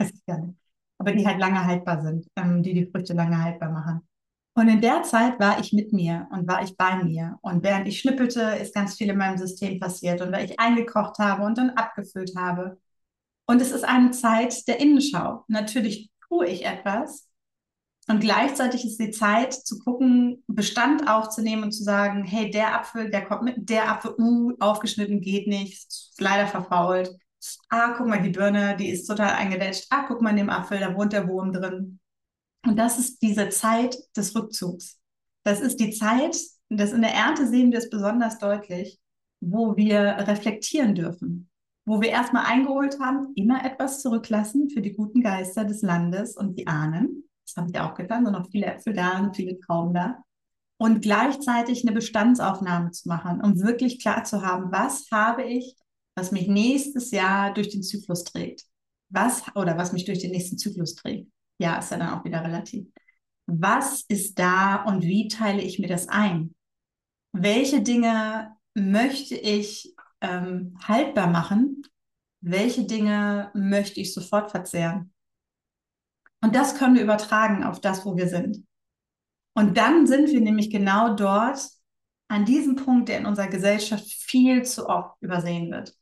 weiß 0.01 0.11
ich 0.13 0.25
gar 0.25 0.39
nicht, 0.39 0.59
aber 0.97 1.11
die 1.13 1.25
halt 1.27 1.39
lange 1.39 1.63
haltbar 1.65 2.01
sind, 2.01 2.27
ähm, 2.35 2.63
die 2.63 2.73
die 2.73 2.85
Früchte 2.91 3.13
lange 3.13 3.43
haltbar 3.43 3.71
machen. 3.71 4.01
Und 4.53 4.67
in 4.67 4.81
der 4.81 5.03
Zeit 5.03 5.39
war 5.39 5.59
ich 5.59 5.71
mit 5.73 5.93
mir 5.93 6.27
und 6.31 6.47
war 6.47 6.61
ich 6.63 6.75
bei 6.75 7.03
mir. 7.03 7.37
Und 7.41 7.63
während 7.63 7.87
ich 7.87 7.99
schnippelte, 7.99 8.41
ist 8.61 8.75
ganz 8.75 8.95
viel 8.97 9.09
in 9.09 9.17
meinem 9.17 9.37
System 9.37 9.79
passiert. 9.79 10.21
Und 10.21 10.31
weil 10.33 10.45
ich 10.45 10.59
eingekocht 10.59 11.19
habe 11.19 11.43
und 11.43 11.57
dann 11.57 11.71
abgefüllt 11.71 12.35
habe. 12.37 12.77
Und 13.45 13.61
es 13.61 13.71
ist 13.71 13.85
eine 13.85 14.11
Zeit 14.11 14.67
der 14.67 14.79
Innenschau. 14.81 15.45
Natürlich 15.47 16.11
tue 16.27 16.47
ich 16.47 16.65
etwas, 16.65 17.29
Und 18.07 18.19
gleichzeitig 18.19 18.85
ist 18.85 18.99
die 18.99 19.11
Zeit 19.11 19.53
zu 19.53 19.79
gucken, 19.79 20.43
Bestand 20.47 21.07
aufzunehmen 21.09 21.63
und 21.63 21.71
zu 21.71 21.83
sagen, 21.83 22.23
hey, 22.25 22.49
der 22.51 22.75
Apfel, 22.75 23.09
der 23.09 23.25
kommt 23.25 23.43
mit, 23.43 23.69
der 23.69 23.89
Apfel, 23.89 24.15
uh, 24.17 24.53
aufgeschnitten 24.59 25.21
geht 25.21 25.47
nicht, 25.47 25.73
ist 25.87 26.15
leider 26.19 26.47
verfault. 26.47 27.15
Ah, 27.69 27.93
guck 27.97 28.07
mal, 28.07 28.21
die 28.21 28.29
Birne, 28.29 28.75
die 28.77 28.89
ist 28.89 29.07
total 29.07 29.31
eingedetscht. 29.31 29.87
Ah, 29.89 30.05
guck 30.07 30.21
mal 30.21 30.31
in 30.31 30.37
dem 30.37 30.49
Apfel, 30.49 30.79
da 30.79 30.95
wohnt 30.95 31.13
der 31.13 31.27
Wurm 31.27 31.51
drin. 31.51 31.99
Und 32.65 32.77
das 32.77 32.99
ist 32.99 33.21
diese 33.21 33.49
Zeit 33.49 33.97
des 34.15 34.35
Rückzugs. 34.35 34.99
Das 35.43 35.61
ist 35.61 35.79
die 35.79 35.91
Zeit, 35.91 36.37
das 36.69 36.93
in 36.93 37.01
der 37.01 37.13
Ernte 37.13 37.47
sehen 37.47 37.71
wir 37.71 37.79
es 37.79 37.89
besonders 37.89 38.37
deutlich, 38.37 38.99
wo 39.41 39.75
wir 39.75 39.99
reflektieren 39.99 40.93
dürfen, 40.93 41.49
wo 41.85 41.99
wir 41.99 42.09
erstmal 42.09 42.45
eingeholt 42.45 42.99
haben, 42.99 43.33
immer 43.35 43.65
etwas 43.65 44.01
zurücklassen 44.01 44.69
für 44.69 44.81
die 44.81 44.93
guten 44.93 45.21
Geister 45.21 45.65
des 45.65 45.81
Landes 45.81 46.37
und 46.37 46.59
die 46.59 46.67
Ahnen. 46.67 47.23
Das 47.45 47.57
habe 47.57 47.71
ich 47.71 47.79
auch 47.79 47.95
getan, 47.95 48.23
sind 48.23 48.33
noch 48.33 48.49
viele 48.51 48.67
Äpfel 48.67 48.93
da 48.93 49.19
und 49.19 49.35
viele 49.35 49.59
Trauben 49.59 49.93
da. 49.93 50.23
Und 50.77 51.01
gleichzeitig 51.01 51.83
eine 51.83 51.93
Bestandsaufnahme 51.93 52.91
zu 52.91 53.07
machen, 53.07 53.41
um 53.41 53.59
wirklich 53.61 53.99
klar 53.99 54.23
zu 54.23 54.43
haben, 54.43 54.71
was 54.71 55.07
habe 55.11 55.43
ich, 55.43 55.75
was 56.21 56.31
mich 56.31 56.47
nächstes 56.47 57.09
Jahr 57.09 57.51
durch 57.51 57.69
den 57.69 57.81
Zyklus 57.81 58.23
trägt. 58.23 58.65
Was 59.09 59.43
oder 59.55 59.75
was 59.75 59.91
mich 59.91 60.05
durch 60.05 60.19
den 60.19 60.29
nächsten 60.29 60.57
Zyklus 60.57 60.93
trägt. 60.93 61.31
Ja, 61.57 61.79
ist 61.79 61.89
ja 61.89 61.97
dann 61.97 62.13
auch 62.13 62.23
wieder 62.23 62.43
relativ. 62.43 62.87
Was 63.47 64.03
ist 64.07 64.37
da 64.37 64.83
und 64.83 65.01
wie 65.01 65.27
teile 65.27 65.63
ich 65.63 65.79
mir 65.79 65.87
das 65.87 66.07
ein? 66.07 66.53
Welche 67.33 67.81
Dinge 67.81 68.55
möchte 68.75 69.35
ich 69.35 69.95
ähm, 70.21 70.77
haltbar 70.83 71.25
machen? 71.25 71.81
Welche 72.39 72.83
Dinge 72.83 73.49
möchte 73.55 73.99
ich 73.99 74.13
sofort 74.13 74.51
verzehren? 74.51 75.11
Und 76.43 76.55
das 76.55 76.75
können 76.75 76.95
wir 76.95 77.03
übertragen 77.03 77.63
auf 77.63 77.81
das, 77.81 78.05
wo 78.05 78.15
wir 78.15 78.27
sind. 78.27 78.63
Und 79.55 79.75
dann 79.75 80.05
sind 80.05 80.29
wir 80.29 80.41
nämlich 80.41 80.69
genau 80.69 81.15
dort 81.15 81.67
an 82.27 82.45
diesem 82.45 82.75
Punkt, 82.75 83.09
der 83.09 83.17
in 83.17 83.25
unserer 83.25 83.47
Gesellschaft 83.47 84.05
viel 84.05 84.63
zu 84.63 84.87
oft 84.87 85.19
übersehen 85.19 85.71
wird. 85.71 85.95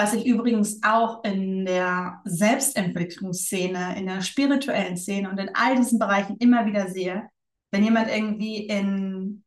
Was 0.00 0.14
ich 0.14 0.24
übrigens 0.24 0.80
auch 0.82 1.22
in 1.24 1.66
der 1.66 2.22
Selbstentwicklungsszene, 2.24 3.98
in 3.98 4.06
der 4.06 4.22
spirituellen 4.22 4.96
Szene 4.96 5.28
und 5.28 5.36
in 5.36 5.50
all 5.52 5.76
diesen 5.76 5.98
Bereichen 5.98 6.38
immer 6.38 6.64
wieder 6.64 6.88
sehe. 6.88 7.28
Wenn 7.70 7.84
jemand 7.84 8.08
irgendwie 8.08 8.66
in 8.66 9.44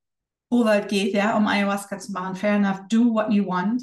Urwald 0.51 0.89
geht, 0.89 1.15
ja, 1.15 1.36
um 1.36 1.48
Ayahuasca 1.48 1.98
zu 1.98 2.12
machen, 2.12 2.36
fair 2.36 2.57
enough, 2.57 2.81
do 2.88 3.15
what 3.15 3.31
you 3.31 3.48
want. 3.48 3.81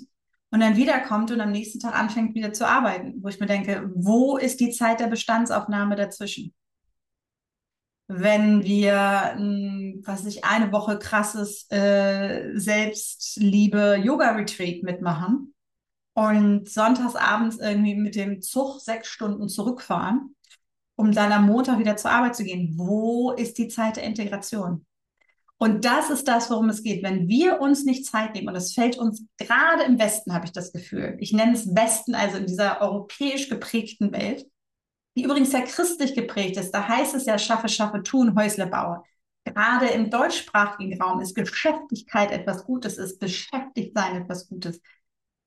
Und 0.52 0.60
dann 0.60 0.76
wiederkommt 0.76 1.32
und 1.32 1.40
am 1.40 1.50
nächsten 1.50 1.80
Tag 1.80 1.98
anfängt 1.98 2.36
wieder 2.36 2.52
zu 2.52 2.68
arbeiten, 2.68 3.14
wo 3.20 3.26
ich 3.26 3.40
mir 3.40 3.46
denke, 3.46 3.90
wo 3.96 4.36
ist 4.36 4.60
die 4.60 4.70
Zeit 4.70 5.00
der 5.00 5.08
Bestandsaufnahme 5.08 5.96
dazwischen? 5.96 6.54
Wenn 8.06 8.62
wir, 8.62 9.36
was 10.04 10.24
ich, 10.24 10.44
eine 10.44 10.70
Woche 10.70 11.00
krasses 11.00 11.68
äh, 11.72 12.52
Selbstliebe-Yoga-Retreat 12.54 14.84
mitmachen 14.84 15.52
und 16.20 16.68
sonntagsabends 16.68 17.56
irgendwie 17.56 17.94
mit 17.94 18.14
dem 18.14 18.42
Zug 18.42 18.78
sechs 18.82 19.08
Stunden 19.08 19.48
zurückfahren, 19.48 20.36
um 20.94 21.12
dann 21.12 21.32
am 21.32 21.46
Montag 21.46 21.78
wieder 21.78 21.96
zur 21.96 22.10
Arbeit 22.10 22.36
zu 22.36 22.44
gehen. 22.44 22.74
Wo 22.76 23.32
ist 23.32 23.56
die 23.56 23.68
Zeit 23.68 23.96
der 23.96 24.04
Integration? 24.04 24.84
Und 25.56 25.86
das 25.86 26.10
ist 26.10 26.28
das, 26.28 26.50
worum 26.50 26.68
es 26.68 26.82
geht. 26.82 27.02
Wenn 27.02 27.26
wir 27.26 27.62
uns 27.62 27.84
nicht 27.84 28.04
Zeit 28.04 28.34
nehmen, 28.34 28.48
und 28.48 28.54
das 28.54 28.74
fällt 28.74 28.98
uns 28.98 29.24
gerade 29.38 29.84
im 29.84 29.98
Westen, 29.98 30.34
habe 30.34 30.44
ich 30.44 30.52
das 30.52 30.72
Gefühl, 30.72 31.16
ich 31.20 31.32
nenne 31.32 31.54
es 31.54 31.74
Westen, 31.74 32.14
also 32.14 32.36
in 32.36 32.46
dieser 32.46 32.82
europäisch 32.82 33.48
geprägten 33.48 34.12
Welt, 34.12 34.46
die 35.16 35.24
übrigens 35.24 35.52
ja 35.52 35.62
christlich 35.62 36.14
geprägt 36.14 36.58
ist, 36.58 36.70
da 36.72 36.86
heißt 36.86 37.14
es 37.14 37.24
ja, 37.24 37.38
schaffe, 37.38 37.70
schaffe, 37.70 38.02
tun, 38.02 38.38
Häusle 38.38 38.66
baue. 38.66 39.02
Gerade 39.44 39.86
im 39.86 40.10
deutschsprachigen 40.10 41.00
Raum 41.00 41.20
ist 41.20 41.34
Geschäftigkeit 41.34 42.30
etwas 42.30 42.66
Gutes, 42.66 42.98
ist 42.98 43.18
beschäftigt 43.18 43.92
sein 43.96 44.20
etwas 44.20 44.48
Gutes. 44.50 44.82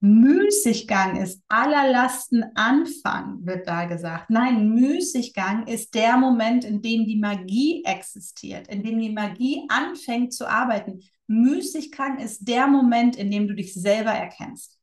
Müßiggang 0.05 1.15
ist 1.15 1.41
aller 1.48 1.89
Lasten 1.89 2.43
Anfang, 2.55 3.45
wird 3.45 3.65
da 3.69 3.86
gesagt. 3.86 4.29
Nein, 4.29 4.72
Müßiggang 4.72 5.65
ist 5.65 5.95
der 5.95 6.17
Moment, 6.17 6.65
in 6.65 6.81
dem 6.81 7.05
die 7.05 7.17
Magie 7.17 7.86
existiert, 7.86 8.67
in 8.67 8.83
dem 8.83 9.00
die 9.00 9.13
Magie 9.13 9.65
anfängt 9.69 10.33
zu 10.33 10.45
arbeiten. 10.45 11.00
Müßiggang 11.27 12.19
ist 12.19 12.45
der 12.50 12.67
Moment, 12.67 13.15
in 13.15 13.31
dem 13.31 13.48
du 13.48 13.55
dich 13.55 13.74
selber 13.74 14.12
erkennst. 14.12 14.77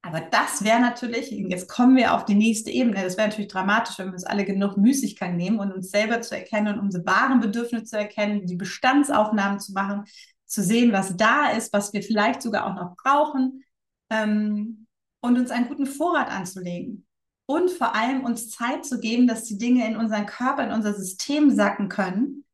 Aber 0.00 0.22
das 0.22 0.64
wäre 0.64 0.80
natürlich, 0.80 1.30
jetzt 1.30 1.68
kommen 1.68 1.96
wir 1.96 2.14
auf 2.14 2.24
die 2.24 2.34
nächste 2.34 2.70
Ebene, 2.70 3.02
das 3.02 3.18
wäre 3.18 3.28
natürlich 3.28 3.52
dramatisch, 3.52 3.98
wenn 3.98 4.06
wir 4.06 4.14
uns 4.14 4.24
alle 4.24 4.46
genug 4.46 4.78
Müßiggang 4.78 5.36
nehmen 5.36 5.58
und 5.58 5.74
uns 5.74 5.90
selber 5.90 6.22
zu 6.22 6.34
erkennen 6.34 6.78
und 6.78 6.80
unsere 6.80 7.04
wahren 7.04 7.40
Bedürfnisse 7.40 7.84
zu 7.84 7.98
erkennen, 7.98 8.46
die 8.46 8.56
Bestandsaufnahmen 8.56 9.60
zu 9.60 9.74
machen, 9.74 10.04
zu 10.50 10.62
sehen, 10.62 10.92
was 10.92 11.16
da 11.16 11.50
ist, 11.50 11.72
was 11.72 11.92
wir 11.92 12.02
vielleicht 12.02 12.42
sogar 12.42 12.66
auch 12.66 12.74
noch 12.74 12.96
brauchen 12.96 13.64
ähm, 14.10 14.86
und 15.20 15.38
uns 15.38 15.50
einen 15.50 15.68
guten 15.68 15.86
Vorrat 15.86 16.28
anzulegen. 16.28 17.06
Und 17.46 17.70
vor 17.70 17.94
allem 17.94 18.24
uns 18.24 18.50
Zeit 18.50 18.84
zu 18.84 19.00
geben, 19.00 19.26
dass 19.26 19.44
die 19.44 19.58
Dinge 19.58 19.86
in 19.86 19.96
unseren 19.96 20.26
Körper, 20.26 20.64
in 20.64 20.72
unser 20.72 20.94
System 20.94 21.50
sacken 21.50 21.88
können 21.88 22.44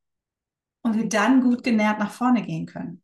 und 0.83 0.97
wir 0.97 1.09
dann 1.09 1.43
gut 1.43 1.63
genährt 1.63 1.99
nach 1.99 2.13
vorne 2.13 2.43
gehen 2.43 2.67
können. 2.67 3.03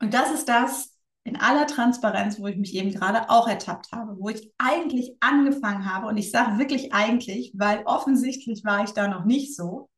Und 0.00 0.14
das 0.14 0.32
ist 0.32 0.48
das 0.48 0.96
in 1.24 1.36
aller 1.36 1.66
Transparenz, 1.66 2.40
wo 2.40 2.46
ich 2.46 2.56
mich 2.56 2.74
eben 2.74 2.90
gerade 2.90 3.28
auch 3.28 3.46
ertappt 3.46 3.92
habe, 3.92 4.18
wo 4.18 4.28
ich 4.30 4.52
eigentlich 4.58 5.16
angefangen 5.20 5.92
habe. 5.92 6.06
Und 6.06 6.16
ich 6.16 6.30
sage 6.30 6.58
wirklich 6.58 6.92
eigentlich, 6.92 7.52
weil 7.54 7.82
offensichtlich 7.84 8.64
war 8.64 8.82
ich 8.84 8.90
da 8.90 9.08
noch 9.08 9.24
nicht 9.24 9.54
so, 9.54 9.88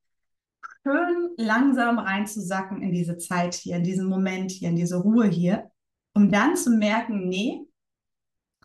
schön 0.82 1.30
langsam 1.36 1.98
reinzusacken 1.98 2.82
in 2.82 2.92
diese 2.92 3.18
Zeit 3.18 3.54
hier, 3.54 3.76
in 3.76 3.84
diesen 3.84 4.06
Moment 4.06 4.50
hier, 4.50 4.68
in 4.68 4.76
diese 4.76 4.96
Ruhe 4.96 5.26
hier, 5.26 5.70
um 6.14 6.30
dann 6.30 6.56
zu 6.56 6.70
merken, 6.70 7.28
nee, 7.28 7.60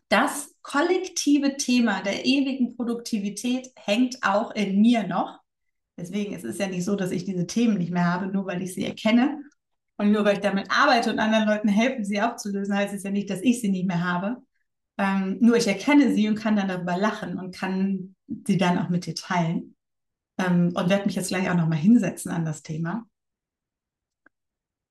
das 0.08 0.54
kollektive 0.62 1.56
Thema 1.56 2.02
der 2.02 2.24
ewigen 2.24 2.76
Produktivität 2.76 3.70
hängt 3.76 4.22
auch 4.22 4.52
in 4.52 4.80
mir 4.80 5.06
noch. 5.06 5.40
Deswegen 5.98 6.34
es 6.34 6.44
ist 6.44 6.54
es 6.54 6.58
ja 6.58 6.68
nicht 6.68 6.84
so, 6.84 6.94
dass 6.94 7.10
ich 7.10 7.24
diese 7.24 7.46
Themen 7.46 7.78
nicht 7.78 7.90
mehr 7.90 8.04
habe, 8.04 8.26
nur 8.26 8.46
weil 8.46 8.62
ich 8.62 8.74
sie 8.74 8.84
erkenne 8.84 9.40
und 9.96 10.12
nur 10.12 10.24
weil 10.24 10.34
ich 10.34 10.40
damit 10.40 10.70
arbeite 10.70 11.10
und 11.10 11.18
anderen 11.18 11.48
Leuten 11.48 11.68
helfe, 11.68 12.04
sie 12.04 12.20
aufzulösen, 12.20 12.74
heißt 12.74 12.94
es 12.94 13.02
ja 13.02 13.10
nicht, 13.10 13.30
dass 13.30 13.42
ich 13.42 13.60
sie 13.60 13.70
nicht 13.70 13.86
mehr 13.86 14.04
habe. 14.04 14.36
Ähm, 14.98 15.38
nur 15.40 15.56
ich 15.56 15.66
erkenne 15.66 16.14
sie 16.14 16.28
und 16.28 16.36
kann 16.36 16.56
dann 16.56 16.68
darüber 16.68 16.96
lachen 16.96 17.38
und 17.38 17.54
kann 17.54 18.14
sie 18.46 18.56
dann 18.56 18.78
auch 18.78 18.88
mit 18.88 19.06
dir 19.06 19.14
teilen 19.14 19.75
ähm, 20.38 20.72
und 20.74 20.90
werde 20.90 21.06
mich 21.06 21.14
jetzt 21.14 21.28
gleich 21.28 21.50
auch 21.50 21.56
nochmal 21.56 21.78
hinsetzen 21.78 22.30
an 22.30 22.44
das 22.44 22.62
Thema, 22.62 23.06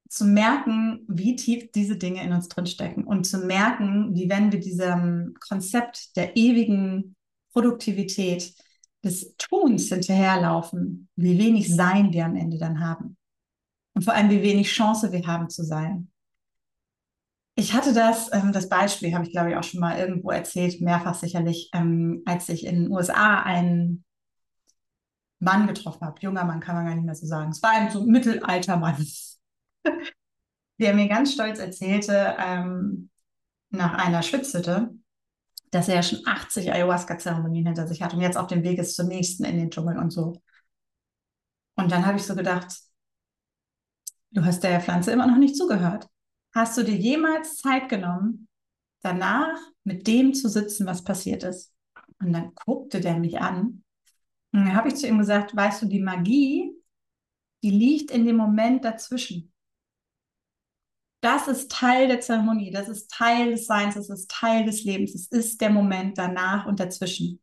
zu 0.10 0.26
merken, 0.26 1.04
wie 1.08 1.36
tief 1.36 1.72
diese 1.72 1.98
Dinge 1.98 2.24
in 2.24 2.32
uns 2.32 2.48
drinstecken 2.48 3.04
und 3.04 3.26
zu 3.26 3.40
merken, 3.40 4.14
wie 4.16 4.30
wenn 4.30 4.52
wir 4.52 4.60
diesem 4.60 5.34
Konzept 5.40 6.16
der 6.16 6.38
ewigen 6.38 7.16
Produktivität, 7.52 8.54
des 9.06 9.36
Tuns 9.38 9.88
hinterherlaufen, 9.90 11.08
wie 11.16 11.38
wenig 11.38 11.74
Sein 11.74 12.12
wir 12.12 12.26
am 12.26 12.36
Ende 12.36 12.58
dann 12.58 12.80
haben. 12.80 13.16
Und 13.94 14.04
vor 14.04 14.14
allem, 14.14 14.30
wie 14.32 14.42
wenig 14.42 14.68
Chance 14.68 15.12
wir 15.12 15.26
haben 15.26 15.50
zu 15.50 15.64
sein. 15.64 16.12
Ich 17.56 17.74
hatte 17.74 17.94
das, 17.94 18.34
ähm, 18.34 18.52
das 18.52 18.68
Beispiel 18.68 19.14
habe 19.14 19.24
ich 19.24 19.32
glaube 19.32 19.52
ich 19.52 19.56
auch 19.56 19.64
schon 19.64 19.80
mal 19.80 19.98
irgendwo 19.98 20.32
erzählt, 20.32 20.82
mehrfach 20.82 21.14
sicherlich, 21.14 21.70
ähm, 21.74 22.24
als 22.26 22.50
ich 22.50 22.66
in 22.66 22.76
den 22.84 22.92
USA 22.92 23.42
einen 23.44 24.04
Mann 25.40 25.68
getroffen 25.68 26.06
habe. 26.06 26.20
Junger 26.22 26.46
Mann 26.46 26.60
kann 26.60 26.76
man 26.76 26.86
gar 26.86 26.96
nicht 26.96 27.06
mehr 27.06 27.16
so 27.16 27.26
sagen. 27.26 27.52
Es 27.52 27.62
war 27.62 27.72
ein 27.72 27.92
so 27.92 28.06
Mittelaltermann, 28.06 29.06
der 30.80 30.94
mir 30.94 31.08
ganz 31.08 31.34
stolz 31.34 31.60
erzählte, 31.60 32.36
ähm, 32.40 33.10
nach 33.70 33.94
einer 33.94 34.24
Schwitzhütte, 34.24 34.94
dass 35.72 35.90
er 35.90 35.96
ja 35.96 36.04
schon 36.04 36.26
80 36.26 36.72
Ayahuasca-Zeremonien 36.72 37.66
hinter 37.66 37.88
sich 37.88 38.02
hat 38.02 38.14
und 38.14 38.22
jetzt 38.22 38.38
auf 38.38 38.48
dem 38.48 38.64
Weg 38.64 38.80
ist 38.80 38.96
zur 38.96 39.06
nächsten 39.06 39.44
in 39.44 39.58
den 39.58 39.72
Dschungel 39.72 39.98
und 39.98 40.12
so. 40.12 40.42
Und 41.76 41.92
dann 41.92 42.06
habe 42.06 42.18
ich 42.18 42.24
so 42.24 42.36
gedacht, 42.36 42.74
du 44.32 44.46
hast 44.46 44.62
der 44.64 44.80
Pflanze 44.80 45.12
immer 45.12 45.28
noch 45.28 45.38
nicht 45.38 45.58
zugehört. 45.58 46.08
Hast 46.54 46.78
du 46.78 46.84
dir 46.84 46.96
jemals 46.96 47.58
Zeit 47.58 47.90
genommen, 47.90 48.48
danach 49.02 49.58
mit 49.84 50.08
dem 50.08 50.34
zu 50.34 50.48
sitzen, 50.48 50.86
was 50.86 51.04
passiert 51.04 51.44
ist? 51.44 51.74
Und 52.20 52.32
dann 52.32 52.54
guckte 52.56 53.02
der 53.02 53.20
mich 53.20 53.42
an 53.42 53.84
und 54.56 54.68
dann 54.68 54.76
habe 54.76 54.88
ich 54.88 54.96
zu 54.96 55.06
ihm 55.06 55.18
gesagt, 55.18 55.54
weißt 55.54 55.82
du, 55.82 55.86
die 55.88 56.00
Magie, 56.00 56.72
die 57.62 57.72
liegt 57.72 58.10
in 58.10 58.26
dem 58.26 58.38
Moment 58.38 58.86
dazwischen. 58.86 59.54
Das 61.20 61.50
ist 61.50 61.70
Teil 61.70 62.08
der 62.08 62.22
Zeremonie, 62.22 62.72
das 62.72 62.88
ist 62.88 63.12
Teil 63.12 63.52
des 63.52 63.66
Seins, 63.66 63.96
das 63.96 64.10
ist 64.10 64.32
Teil 64.32 64.64
des 64.64 64.86
Lebens, 64.86 65.14
es 65.14 65.28
ist 65.28 65.60
der 65.60 65.72
Moment 65.72 66.18
danach 66.18 66.68
und 66.68 66.80
dazwischen. 66.80 67.42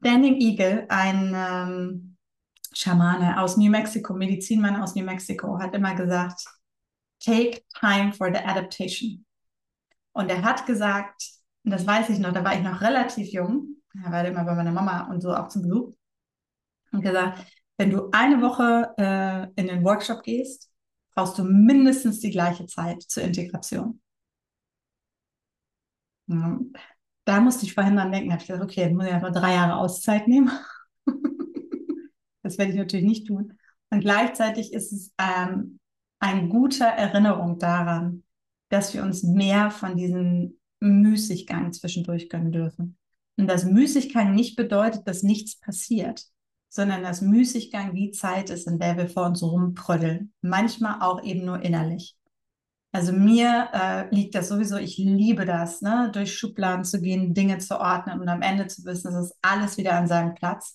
Standing 0.00 0.38
Eagle, 0.42 0.84
ein 0.90 1.32
ähm, 1.34 2.16
Schamane 2.74 3.40
aus 3.40 3.56
New 3.56 3.70
Mexico, 3.70 4.12
Medizinmann 4.12 4.76
aus 4.76 4.94
New 4.94 5.04
Mexico, 5.04 5.58
hat 5.58 5.74
immer 5.74 5.94
gesagt, 5.94 6.44
take 7.18 7.62
time 7.80 8.12
for 8.12 8.30
the 8.30 8.40
adaptation. 8.40 9.24
Und 10.12 10.28
er 10.28 10.42
hat 10.42 10.66
gesagt, 10.66 11.30
und 11.64 11.70
das 11.70 11.86
weiß 11.86 12.10
ich 12.10 12.18
noch, 12.18 12.34
da 12.34 12.44
war 12.44 12.54
ich 12.54 12.62
noch 12.62 12.82
relativ 12.82 13.32
jung, 13.32 13.81
war 13.94 14.24
immer 14.24 14.44
bei 14.44 14.54
meiner 14.54 14.72
Mama 14.72 15.10
und 15.10 15.20
so 15.20 15.34
auch 15.34 15.48
zum 15.48 15.62
Besuch, 15.62 15.94
und 16.92 17.00
gesagt, 17.00 17.46
wenn 17.78 17.90
du 17.90 18.10
eine 18.12 18.40
Woche 18.42 18.94
äh, 18.98 19.60
in 19.60 19.66
den 19.66 19.84
Workshop 19.84 20.22
gehst, 20.22 20.70
brauchst 21.14 21.38
du 21.38 21.44
mindestens 21.44 22.20
die 22.20 22.30
gleiche 22.30 22.66
Zeit 22.66 23.02
zur 23.02 23.22
Integration. 23.22 24.00
Und 26.28 26.76
da 27.24 27.40
musste 27.40 27.66
ich 27.66 27.74
vorhin 27.74 27.96
dran 27.96 28.12
denken, 28.12 28.30
habe 28.30 28.40
ich 28.40 28.48
gesagt, 28.48 28.64
okay, 28.64 28.84
dann 28.84 28.94
muss 28.94 29.06
ich 29.06 29.12
einfach 29.12 29.32
drei 29.32 29.54
Jahre 29.54 29.76
Auszeit 29.76 30.28
nehmen. 30.28 30.50
das 32.42 32.58
werde 32.58 32.72
ich 32.72 32.78
natürlich 32.78 33.06
nicht 33.06 33.26
tun. 33.26 33.58
Und 33.90 34.00
gleichzeitig 34.00 34.72
ist 34.72 34.92
es 34.92 35.12
ähm, 35.18 35.78
eine 36.18 36.48
gute 36.48 36.84
Erinnerung 36.84 37.58
daran, 37.58 38.24
dass 38.70 38.94
wir 38.94 39.02
uns 39.02 39.22
mehr 39.22 39.70
von 39.70 39.96
diesem 39.96 40.58
Müßiggang 40.80 41.72
zwischendurch 41.72 42.28
gönnen 42.28 42.52
dürfen. 42.52 42.96
Und 43.36 43.46
dass 43.48 43.64
Müßiggang 43.64 44.34
nicht 44.34 44.56
bedeutet, 44.56 45.06
dass 45.06 45.22
nichts 45.22 45.58
passiert, 45.58 46.22
sondern 46.68 47.02
dass 47.02 47.20
Müßiggang 47.20 47.94
die 47.94 48.10
Zeit 48.10 48.50
ist, 48.50 48.66
in 48.66 48.78
der 48.78 48.96
wir 48.96 49.08
vor 49.08 49.26
uns 49.26 49.42
rumpröddeln. 49.42 50.32
Manchmal 50.42 51.00
auch 51.00 51.22
eben 51.22 51.44
nur 51.44 51.62
innerlich. 51.62 52.16
Also 52.92 53.12
mir 53.12 53.68
äh, 53.72 54.14
liegt 54.14 54.34
das 54.34 54.48
sowieso, 54.48 54.76
ich 54.76 54.98
liebe 54.98 55.46
das, 55.46 55.80
ne? 55.80 56.10
durch 56.12 56.36
Schubladen 56.36 56.84
zu 56.84 57.00
gehen, 57.00 57.32
Dinge 57.32 57.56
zu 57.56 57.80
ordnen 57.80 58.20
und 58.20 58.28
am 58.28 58.42
Ende 58.42 58.66
zu 58.66 58.84
wissen, 58.84 59.14
es 59.14 59.30
ist 59.30 59.38
alles 59.40 59.78
wieder 59.78 59.94
an 59.94 60.06
seinem 60.06 60.34
Platz. 60.34 60.74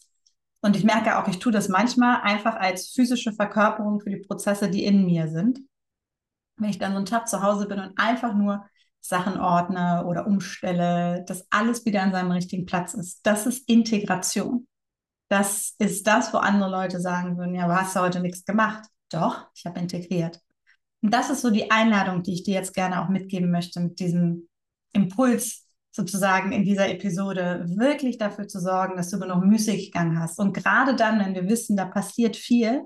Und 0.61 0.75
ich 0.75 0.83
merke 0.83 1.17
auch, 1.17 1.27
ich 1.27 1.37
tue 1.37 1.51
das 1.51 1.69
manchmal 1.69 2.21
einfach 2.21 2.55
als 2.55 2.89
physische 2.89 3.33
Verkörperung 3.33 3.99
für 4.01 4.09
die 4.09 4.17
Prozesse, 4.17 4.69
die 4.69 4.83
in 4.83 5.05
mir 5.05 5.27
sind. 5.27 5.59
Wenn 6.57 6.69
ich 6.69 6.79
dann 6.79 6.93
so 6.93 6.97
einen 6.97 7.05
Tag 7.05 7.27
zu 7.27 7.43
Hause 7.43 7.67
bin 7.67 7.79
und 7.79 7.99
einfach 7.99 8.33
nur 8.33 8.65
Sachen 9.07 9.39
ordne 9.39 10.05
oder 10.05 10.27
umstelle, 10.27 11.23
dass 11.27 11.47
alles 11.49 11.85
wieder 11.85 12.01
an 12.01 12.11
seinem 12.11 12.31
richtigen 12.31 12.65
Platz 12.65 12.93
ist. 12.93 13.25
Das 13.25 13.45
ist 13.45 13.69
Integration. 13.69 14.67
Das 15.29 15.75
ist 15.77 16.07
das, 16.07 16.33
wo 16.33 16.37
andere 16.37 16.69
Leute 16.69 16.99
sagen 16.99 17.37
würden, 17.37 17.55
ja, 17.55 17.67
du 17.67 17.75
hast 17.75 17.95
ja 17.95 18.01
heute 18.01 18.19
nichts 18.19 18.45
gemacht. 18.45 18.85
Doch, 19.09 19.47
ich 19.55 19.65
habe 19.65 19.79
integriert. 19.79 20.41
Und 21.01 21.13
das 21.13 21.29
ist 21.29 21.41
so 21.41 21.49
die 21.49 21.71
Einladung, 21.71 22.23
die 22.23 22.33
ich 22.33 22.43
dir 22.43 22.55
jetzt 22.55 22.73
gerne 22.73 23.01
auch 23.01 23.09
mitgeben 23.09 23.51
möchte 23.51 23.79
mit 23.79 23.99
diesem 23.99 24.47
Impuls, 24.93 25.65
sozusagen 25.91 26.51
in 26.51 26.63
dieser 26.63 26.89
Episode 26.89 27.65
wirklich 27.67 28.17
dafür 28.17 28.47
zu 28.47 28.59
sorgen, 28.59 28.97
dass 28.97 29.09
du 29.09 29.19
genug 29.19 29.43
Müßiggang 29.43 30.19
hast. 30.19 30.39
Und 30.39 30.53
gerade 30.53 30.95
dann, 30.95 31.19
wenn 31.19 31.33
wir 31.33 31.47
wissen, 31.47 31.75
da 31.75 31.85
passiert 31.85 32.35
viel, 32.35 32.83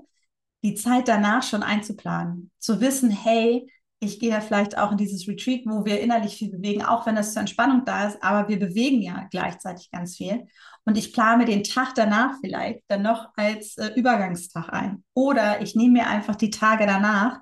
die 0.64 0.76
Zeit 0.76 1.08
danach 1.08 1.44
schon 1.44 1.64
einzuplanen. 1.64 2.52
Zu 2.60 2.80
wissen, 2.80 3.10
hey, 3.10 3.68
ich 4.04 4.20
gehe 4.20 4.32
ja 4.32 4.42
vielleicht 4.42 4.78
auch 4.78 4.92
in 4.92 4.98
dieses 4.98 5.28
Retreat, 5.28 5.62
wo 5.66 5.86
wir 5.86 6.02
innerlich 6.02 6.36
viel 6.36 6.50
bewegen, 6.50 6.84
auch 6.84 7.06
wenn 7.06 7.16
das 7.16 7.34
zur 7.34 7.42
Entspannung 7.42 7.86
da 7.86 8.08
ist, 8.08 8.22
aber 8.24 8.50
wir 8.50 8.58
bewegen 8.58 9.02
ja 9.02 9.28
gleichzeitig 9.30 9.92
ganz 9.92 10.18
viel. 10.18 10.48
Und 10.86 10.98
ich 10.98 11.14
plane 11.14 11.46
den 11.46 11.64
Tag 11.64 11.94
danach 11.94 12.34
vielleicht 12.42 12.84
dann 12.88 13.04
noch 13.04 13.30
als 13.36 13.78
äh, 13.78 13.92
Übergangstag 13.96 14.70
ein. 14.74 15.04
Oder 15.14 15.62
ich 15.62 15.76
nehme 15.76 16.00
mir 16.00 16.08
einfach 16.08 16.36
die 16.36 16.50
Tage 16.50 16.88
danach 16.88 17.42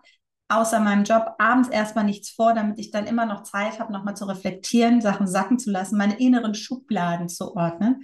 außer 0.50 0.82
meinem 0.82 1.06
Job 1.06 1.36
abends 1.38 1.70
erstmal 1.70 2.04
nichts 2.04 2.32
vor, 2.32 2.54
damit 2.54 2.78
ich 2.78 2.92
dann 2.92 3.08
immer 3.08 3.26
noch 3.26 3.44
Zeit 3.44 3.80
habe, 3.80 3.94
nochmal 3.94 4.18
zu 4.18 4.26
reflektieren, 4.26 5.00
Sachen 5.00 5.28
sacken 5.28 5.60
zu 5.60 5.72
lassen, 5.72 5.98
meine 5.98 6.20
inneren 6.20 6.56
Schubladen 6.56 7.30
zu 7.30 7.56
ordnen 7.56 8.04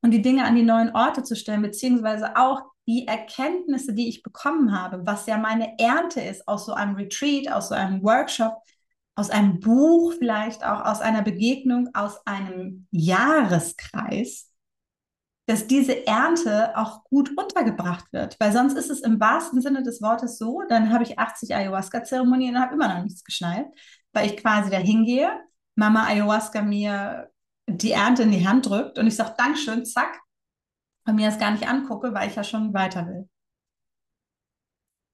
und 0.00 0.10
die 0.10 0.22
Dinge 0.22 0.44
an 0.44 0.56
die 0.56 0.64
neuen 0.64 0.94
Orte 0.96 1.22
zu 1.22 1.36
stellen, 1.36 1.62
beziehungsweise 1.62 2.36
auch 2.36 2.62
die 2.86 3.06
Erkenntnisse, 3.06 3.94
die 3.94 4.08
ich 4.08 4.22
bekommen 4.22 4.78
habe, 4.78 5.02
was 5.06 5.26
ja 5.26 5.38
meine 5.38 5.78
Ernte 5.78 6.20
ist 6.20 6.46
aus 6.48 6.66
so 6.66 6.72
einem 6.72 6.96
Retreat, 6.96 7.50
aus 7.50 7.68
so 7.68 7.74
einem 7.74 8.02
Workshop, 8.02 8.56
aus 9.14 9.30
einem 9.30 9.60
Buch, 9.60 10.14
vielleicht 10.18 10.64
auch 10.64 10.84
aus 10.84 11.00
einer 11.00 11.22
Begegnung, 11.22 11.90
aus 11.94 12.26
einem 12.26 12.86
Jahreskreis, 12.90 14.50
dass 15.46 15.66
diese 15.66 16.06
Ernte 16.06 16.76
auch 16.76 17.04
gut 17.04 17.36
untergebracht 17.36 18.06
wird. 18.12 18.36
Weil 18.40 18.52
sonst 18.52 18.74
ist 18.74 18.90
es 18.90 19.00
im 19.00 19.20
wahrsten 19.20 19.60
Sinne 19.60 19.82
des 19.82 20.00
Wortes 20.00 20.38
so, 20.38 20.62
dann 20.68 20.92
habe 20.92 21.04
ich 21.04 21.18
80 21.18 21.54
Ayahuasca-Zeremonien 21.54 22.56
und 22.56 22.62
habe 22.62 22.74
immer 22.74 22.88
noch 22.88 23.02
nichts 23.02 23.24
geschnallt, 23.24 23.66
weil 24.12 24.26
ich 24.26 24.36
quasi 24.36 24.70
da 24.70 24.78
hingehe, 24.78 25.30
Mama 25.74 26.06
Ayahuasca 26.06 26.62
mir 26.62 27.30
die 27.66 27.92
Ernte 27.92 28.22
in 28.22 28.30
die 28.30 28.46
Hand 28.46 28.68
drückt 28.68 28.98
und 28.98 29.06
ich 29.06 29.16
sage 29.16 29.34
Dankeschön, 29.36 29.84
zack, 29.84 30.20
und 31.06 31.16
mir 31.16 31.26
das 31.26 31.38
gar 31.38 31.50
nicht 31.50 31.68
angucke, 31.68 32.14
weil 32.14 32.28
ich 32.28 32.36
ja 32.36 32.44
schon 32.44 32.72
weiter 32.74 33.06
will. 33.06 33.28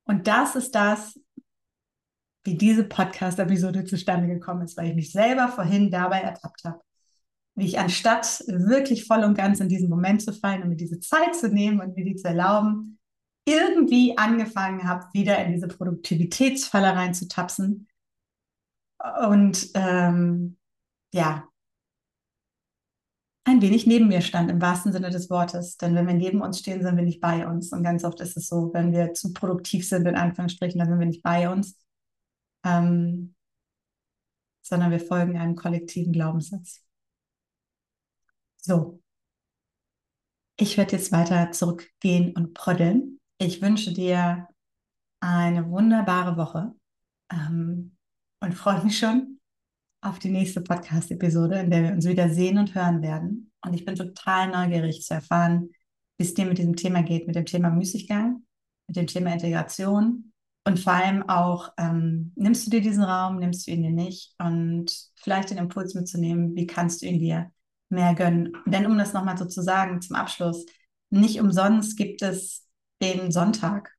Und 0.04 0.26
das 0.26 0.56
ist 0.56 0.74
das, 0.74 1.18
wie 2.44 2.56
diese 2.56 2.84
Podcast-Episode 2.84 3.84
zustande 3.84 4.26
gekommen 4.26 4.62
ist, 4.62 4.76
weil 4.76 4.88
ich 4.88 4.94
mich 4.94 5.12
selber 5.12 5.48
vorhin 5.48 5.90
dabei 5.90 6.20
ertappt 6.20 6.64
habe 6.64 6.80
wie 7.58 7.66
ich 7.66 7.78
anstatt 7.78 8.44
wirklich 8.46 9.04
voll 9.04 9.24
und 9.24 9.36
ganz 9.36 9.58
in 9.58 9.68
diesen 9.68 9.90
Moment 9.90 10.22
zu 10.22 10.32
fallen 10.32 10.62
und 10.62 10.68
mir 10.68 10.76
diese 10.76 11.00
Zeit 11.00 11.34
zu 11.34 11.48
nehmen 11.48 11.80
und 11.80 11.96
mir 11.96 12.04
die 12.04 12.14
zu 12.14 12.28
erlauben, 12.28 13.00
irgendwie 13.44 14.16
angefangen 14.16 14.84
habe, 14.84 15.06
wieder 15.12 15.44
in 15.44 15.52
diese 15.54 15.66
Produktivitätsfalle 15.66 16.94
reinzutapsen. 16.94 17.88
Und 19.28 19.70
ähm, 19.74 20.56
ja, 21.12 21.48
ein 23.48 23.62
wenig 23.62 23.86
neben 23.86 24.08
mir 24.08 24.20
stand, 24.20 24.50
im 24.50 24.60
wahrsten 24.60 24.92
Sinne 24.92 25.10
des 25.10 25.30
Wortes. 25.30 25.76
Denn 25.78 25.94
wenn 25.94 26.06
wir 26.06 26.14
neben 26.14 26.42
uns 26.42 26.58
stehen, 26.58 26.82
sind 26.82 26.96
wir 26.96 27.04
nicht 27.04 27.20
bei 27.20 27.46
uns. 27.48 27.72
Und 27.72 27.82
ganz 27.82 28.04
oft 28.04 28.20
ist 28.20 28.36
es 28.36 28.46
so, 28.46 28.70
wenn 28.74 28.92
wir 28.92 29.14
zu 29.14 29.32
produktiv 29.32 29.88
sind, 29.88 30.06
in 30.06 30.16
Anführungsstrichen, 30.16 30.78
dann 30.78 30.88
sind 30.88 30.98
wir 30.98 31.06
nicht 31.06 31.22
bei 31.22 31.50
uns, 31.50 31.78
ähm, 32.64 33.34
sondern 34.62 34.90
wir 34.90 35.00
folgen 35.00 35.38
einem 35.38 35.56
kollektiven 35.56 36.12
Glaubenssatz. 36.12 36.84
So, 38.58 39.00
ich 40.58 40.76
werde 40.76 40.96
jetzt 40.96 41.10
weiter 41.10 41.50
zurückgehen 41.52 42.36
und 42.36 42.52
pröddeln. 42.52 43.18
Ich 43.38 43.62
wünsche 43.62 43.94
dir 43.94 44.48
eine 45.20 45.70
wunderbare 45.70 46.36
Woche 46.36 46.74
ähm, 47.30 47.96
und 48.40 48.54
freue 48.54 48.84
mich 48.84 48.98
schon 48.98 49.37
auf 50.00 50.18
die 50.18 50.30
nächste 50.30 50.60
Podcast-Episode, 50.60 51.58
in 51.60 51.70
der 51.70 51.82
wir 51.82 51.92
uns 51.92 52.06
wieder 52.06 52.28
sehen 52.30 52.58
und 52.58 52.74
hören 52.74 53.02
werden. 53.02 53.50
Und 53.64 53.74
ich 53.74 53.84
bin 53.84 53.96
total 53.96 54.48
neugierig 54.48 55.02
zu 55.02 55.14
erfahren, 55.14 55.70
wie 56.16 56.24
es 56.24 56.34
dir 56.34 56.46
mit 56.46 56.58
diesem 56.58 56.76
Thema 56.76 57.02
geht, 57.02 57.26
mit 57.26 57.36
dem 57.36 57.46
Thema 57.46 57.70
Müßiggang, 57.70 58.42
mit 58.86 58.96
dem 58.96 59.06
Thema 59.06 59.32
Integration 59.32 60.32
und 60.68 60.78
vor 60.78 60.92
allem 60.92 61.26
auch, 61.30 61.72
ähm, 61.78 62.32
nimmst 62.36 62.66
du 62.66 62.70
dir 62.70 62.82
diesen 62.82 63.02
Raum, 63.02 63.38
nimmst 63.38 63.66
du 63.66 63.70
ihn 63.70 63.82
dir 63.82 63.90
nicht 63.90 64.34
und 64.38 64.92
vielleicht 65.16 65.48
den 65.48 65.56
Impuls 65.56 65.94
mitzunehmen, 65.94 66.54
wie 66.56 66.66
kannst 66.66 67.00
du 67.00 67.06
ihn 67.06 67.18
dir 67.18 67.50
mehr 67.88 68.14
gönnen. 68.14 68.52
Denn 68.66 68.84
um 68.84 68.98
das 68.98 69.14
nochmal 69.14 69.38
so 69.38 69.46
zu 69.46 69.62
sagen 69.62 70.02
zum 70.02 70.16
Abschluss, 70.16 70.66
nicht 71.08 71.40
umsonst 71.40 71.96
gibt 71.96 72.20
es 72.20 72.68
den 73.00 73.32
Sonntag. 73.32 73.96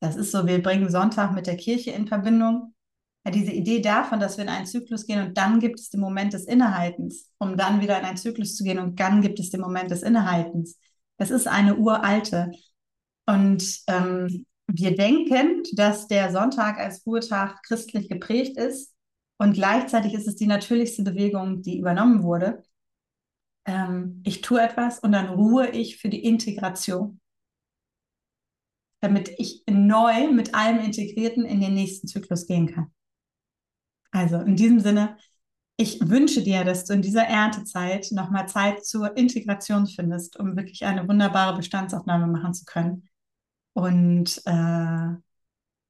Das 0.00 0.16
ist 0.16 0.32
so, 0.32 0.46
wir 0.46 0.62
bringen 0.62 0.90
Sonntag 0.90 1.34
mit 1.34 1.46
der 1.46 1.58
Kirche 1.58 1.90
in 1.90 2.06
Verbindung. 2.06 2.74
Ja, 3.26 3.32
diese 3.32 3.50
Idee 3.50 3.80
davon, 3.80 4.20
dass 4.20 4.36
wir 4.36 4.44
in 4.44 4.50
einen 4.50 4.66
Zyklus 4.66 5.04
gehen 5.04 5.20
und 5.20 5.36
dann 5.36 5.58
gibt 5.58 5.80
es 5.80 5.90
den 5.90 6.00
Moment 6.00 6.32
des 6.32 6.44
Innehaltens, 6.44 7.32
um 7.38 7.56
dann 7.56 7.80
wieder 7.80 7.98
in 7.98 8.04
einen 8.04 8.16
Zyklus 8.16 8.56
zu 8.56 8.62
gehen 8.62 8.78
und 8.78 9.00
dann 9.00 9.20
gibt 9.20 9.40
es 9.40 9.50
den 9.50 9.60
Moment 9.60 9.90
des 9.90 10.02
Innehaltens. 10.02 10.78
Das 11.18 11.30
ist 11.30 11.48
eine 11.48 11.76
uralte. 11.76 12.52
Und 13.26 13.80
ähm, 13.88 14.46
wir 14.68 14.94
denken, 14.94 15.62
dass 15.74 16.06
der 16.06 16.30
Sonntag 16.30 16.78
als 16.78 17.04
Ruhetag 17.04 17.62
christlich 17.64 18.08
geprägt 18.08 18.56
ist 18.56 18.94
und 19.38 19.54
gleichzeitig 19.54 20.14
ist 20.14 20.28
es 20.28 20.36
die 20.36 20.46
natürlichste 20.46 21.02
Bewegung, 21.02 21.62
die 21.62 21.78
übernommen 21.78 22.22
wurde 22.22 22.62
ähm, 23.66 24.22
ich 24.24 24.40
tue 24.40 24.62
etwas 24.62 25.00
und 25.00 25.12
dann 25.12 25.28
ruhe 25.28 25.68
ich 25.68 25.98
für 25.98 26.08
die 26.08 26.24
Integration, 26.24 27.20
damit 29.00 29.32
ich 29.38 29.64
neu 29.68 30.30
mit 30.32 30.54
allem 30.54 30.78
Integrierten 30.78 31.44
in 31.44 31.60
den 31.60 31.74
nächsten 31.74 32.06
Zyklus 32.06 32.46
gehen 32.46 32.72
kann. 32.72 32.92
Also 34.10 34.38
in 34.40 34.56
diesem 34.56 34.80
Sinne, 34.80 35.16
ich 35.76 36.00
wünsche 36.08 36.42
dir, 36.42 36.64
dass 36.64 36.84
du 36.84 36.94
in 36.94 37.02
dieser 37.02 37.24
Erntezeit 37.24 38.08
nochmal 38.12 38.48
Zeit 38.48 38.84
zur 38.84 39.16
Integration 39.16 39.86
findest, 39.86 40.38
um 40.38 40.56
wirklich 40.56 40.84
eine 40.84 41.06
wunderbare 41.06 41.56
Bestandsaufnahme 41.56 42.26
machen 42.26 42.54
zu 42.54 42.64
können. 42.64 43.08
Und 43.74 44.40
äh, 44.46 45.08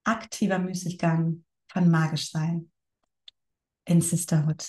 aktiver 0.05 0.59
Müßiggang 0.59 1.44
kann 1.68 1.90
magisch 1.90 2.31
sein 2.31 2.70
in 3.85 4.00
Sisterhood. 4.00 4.66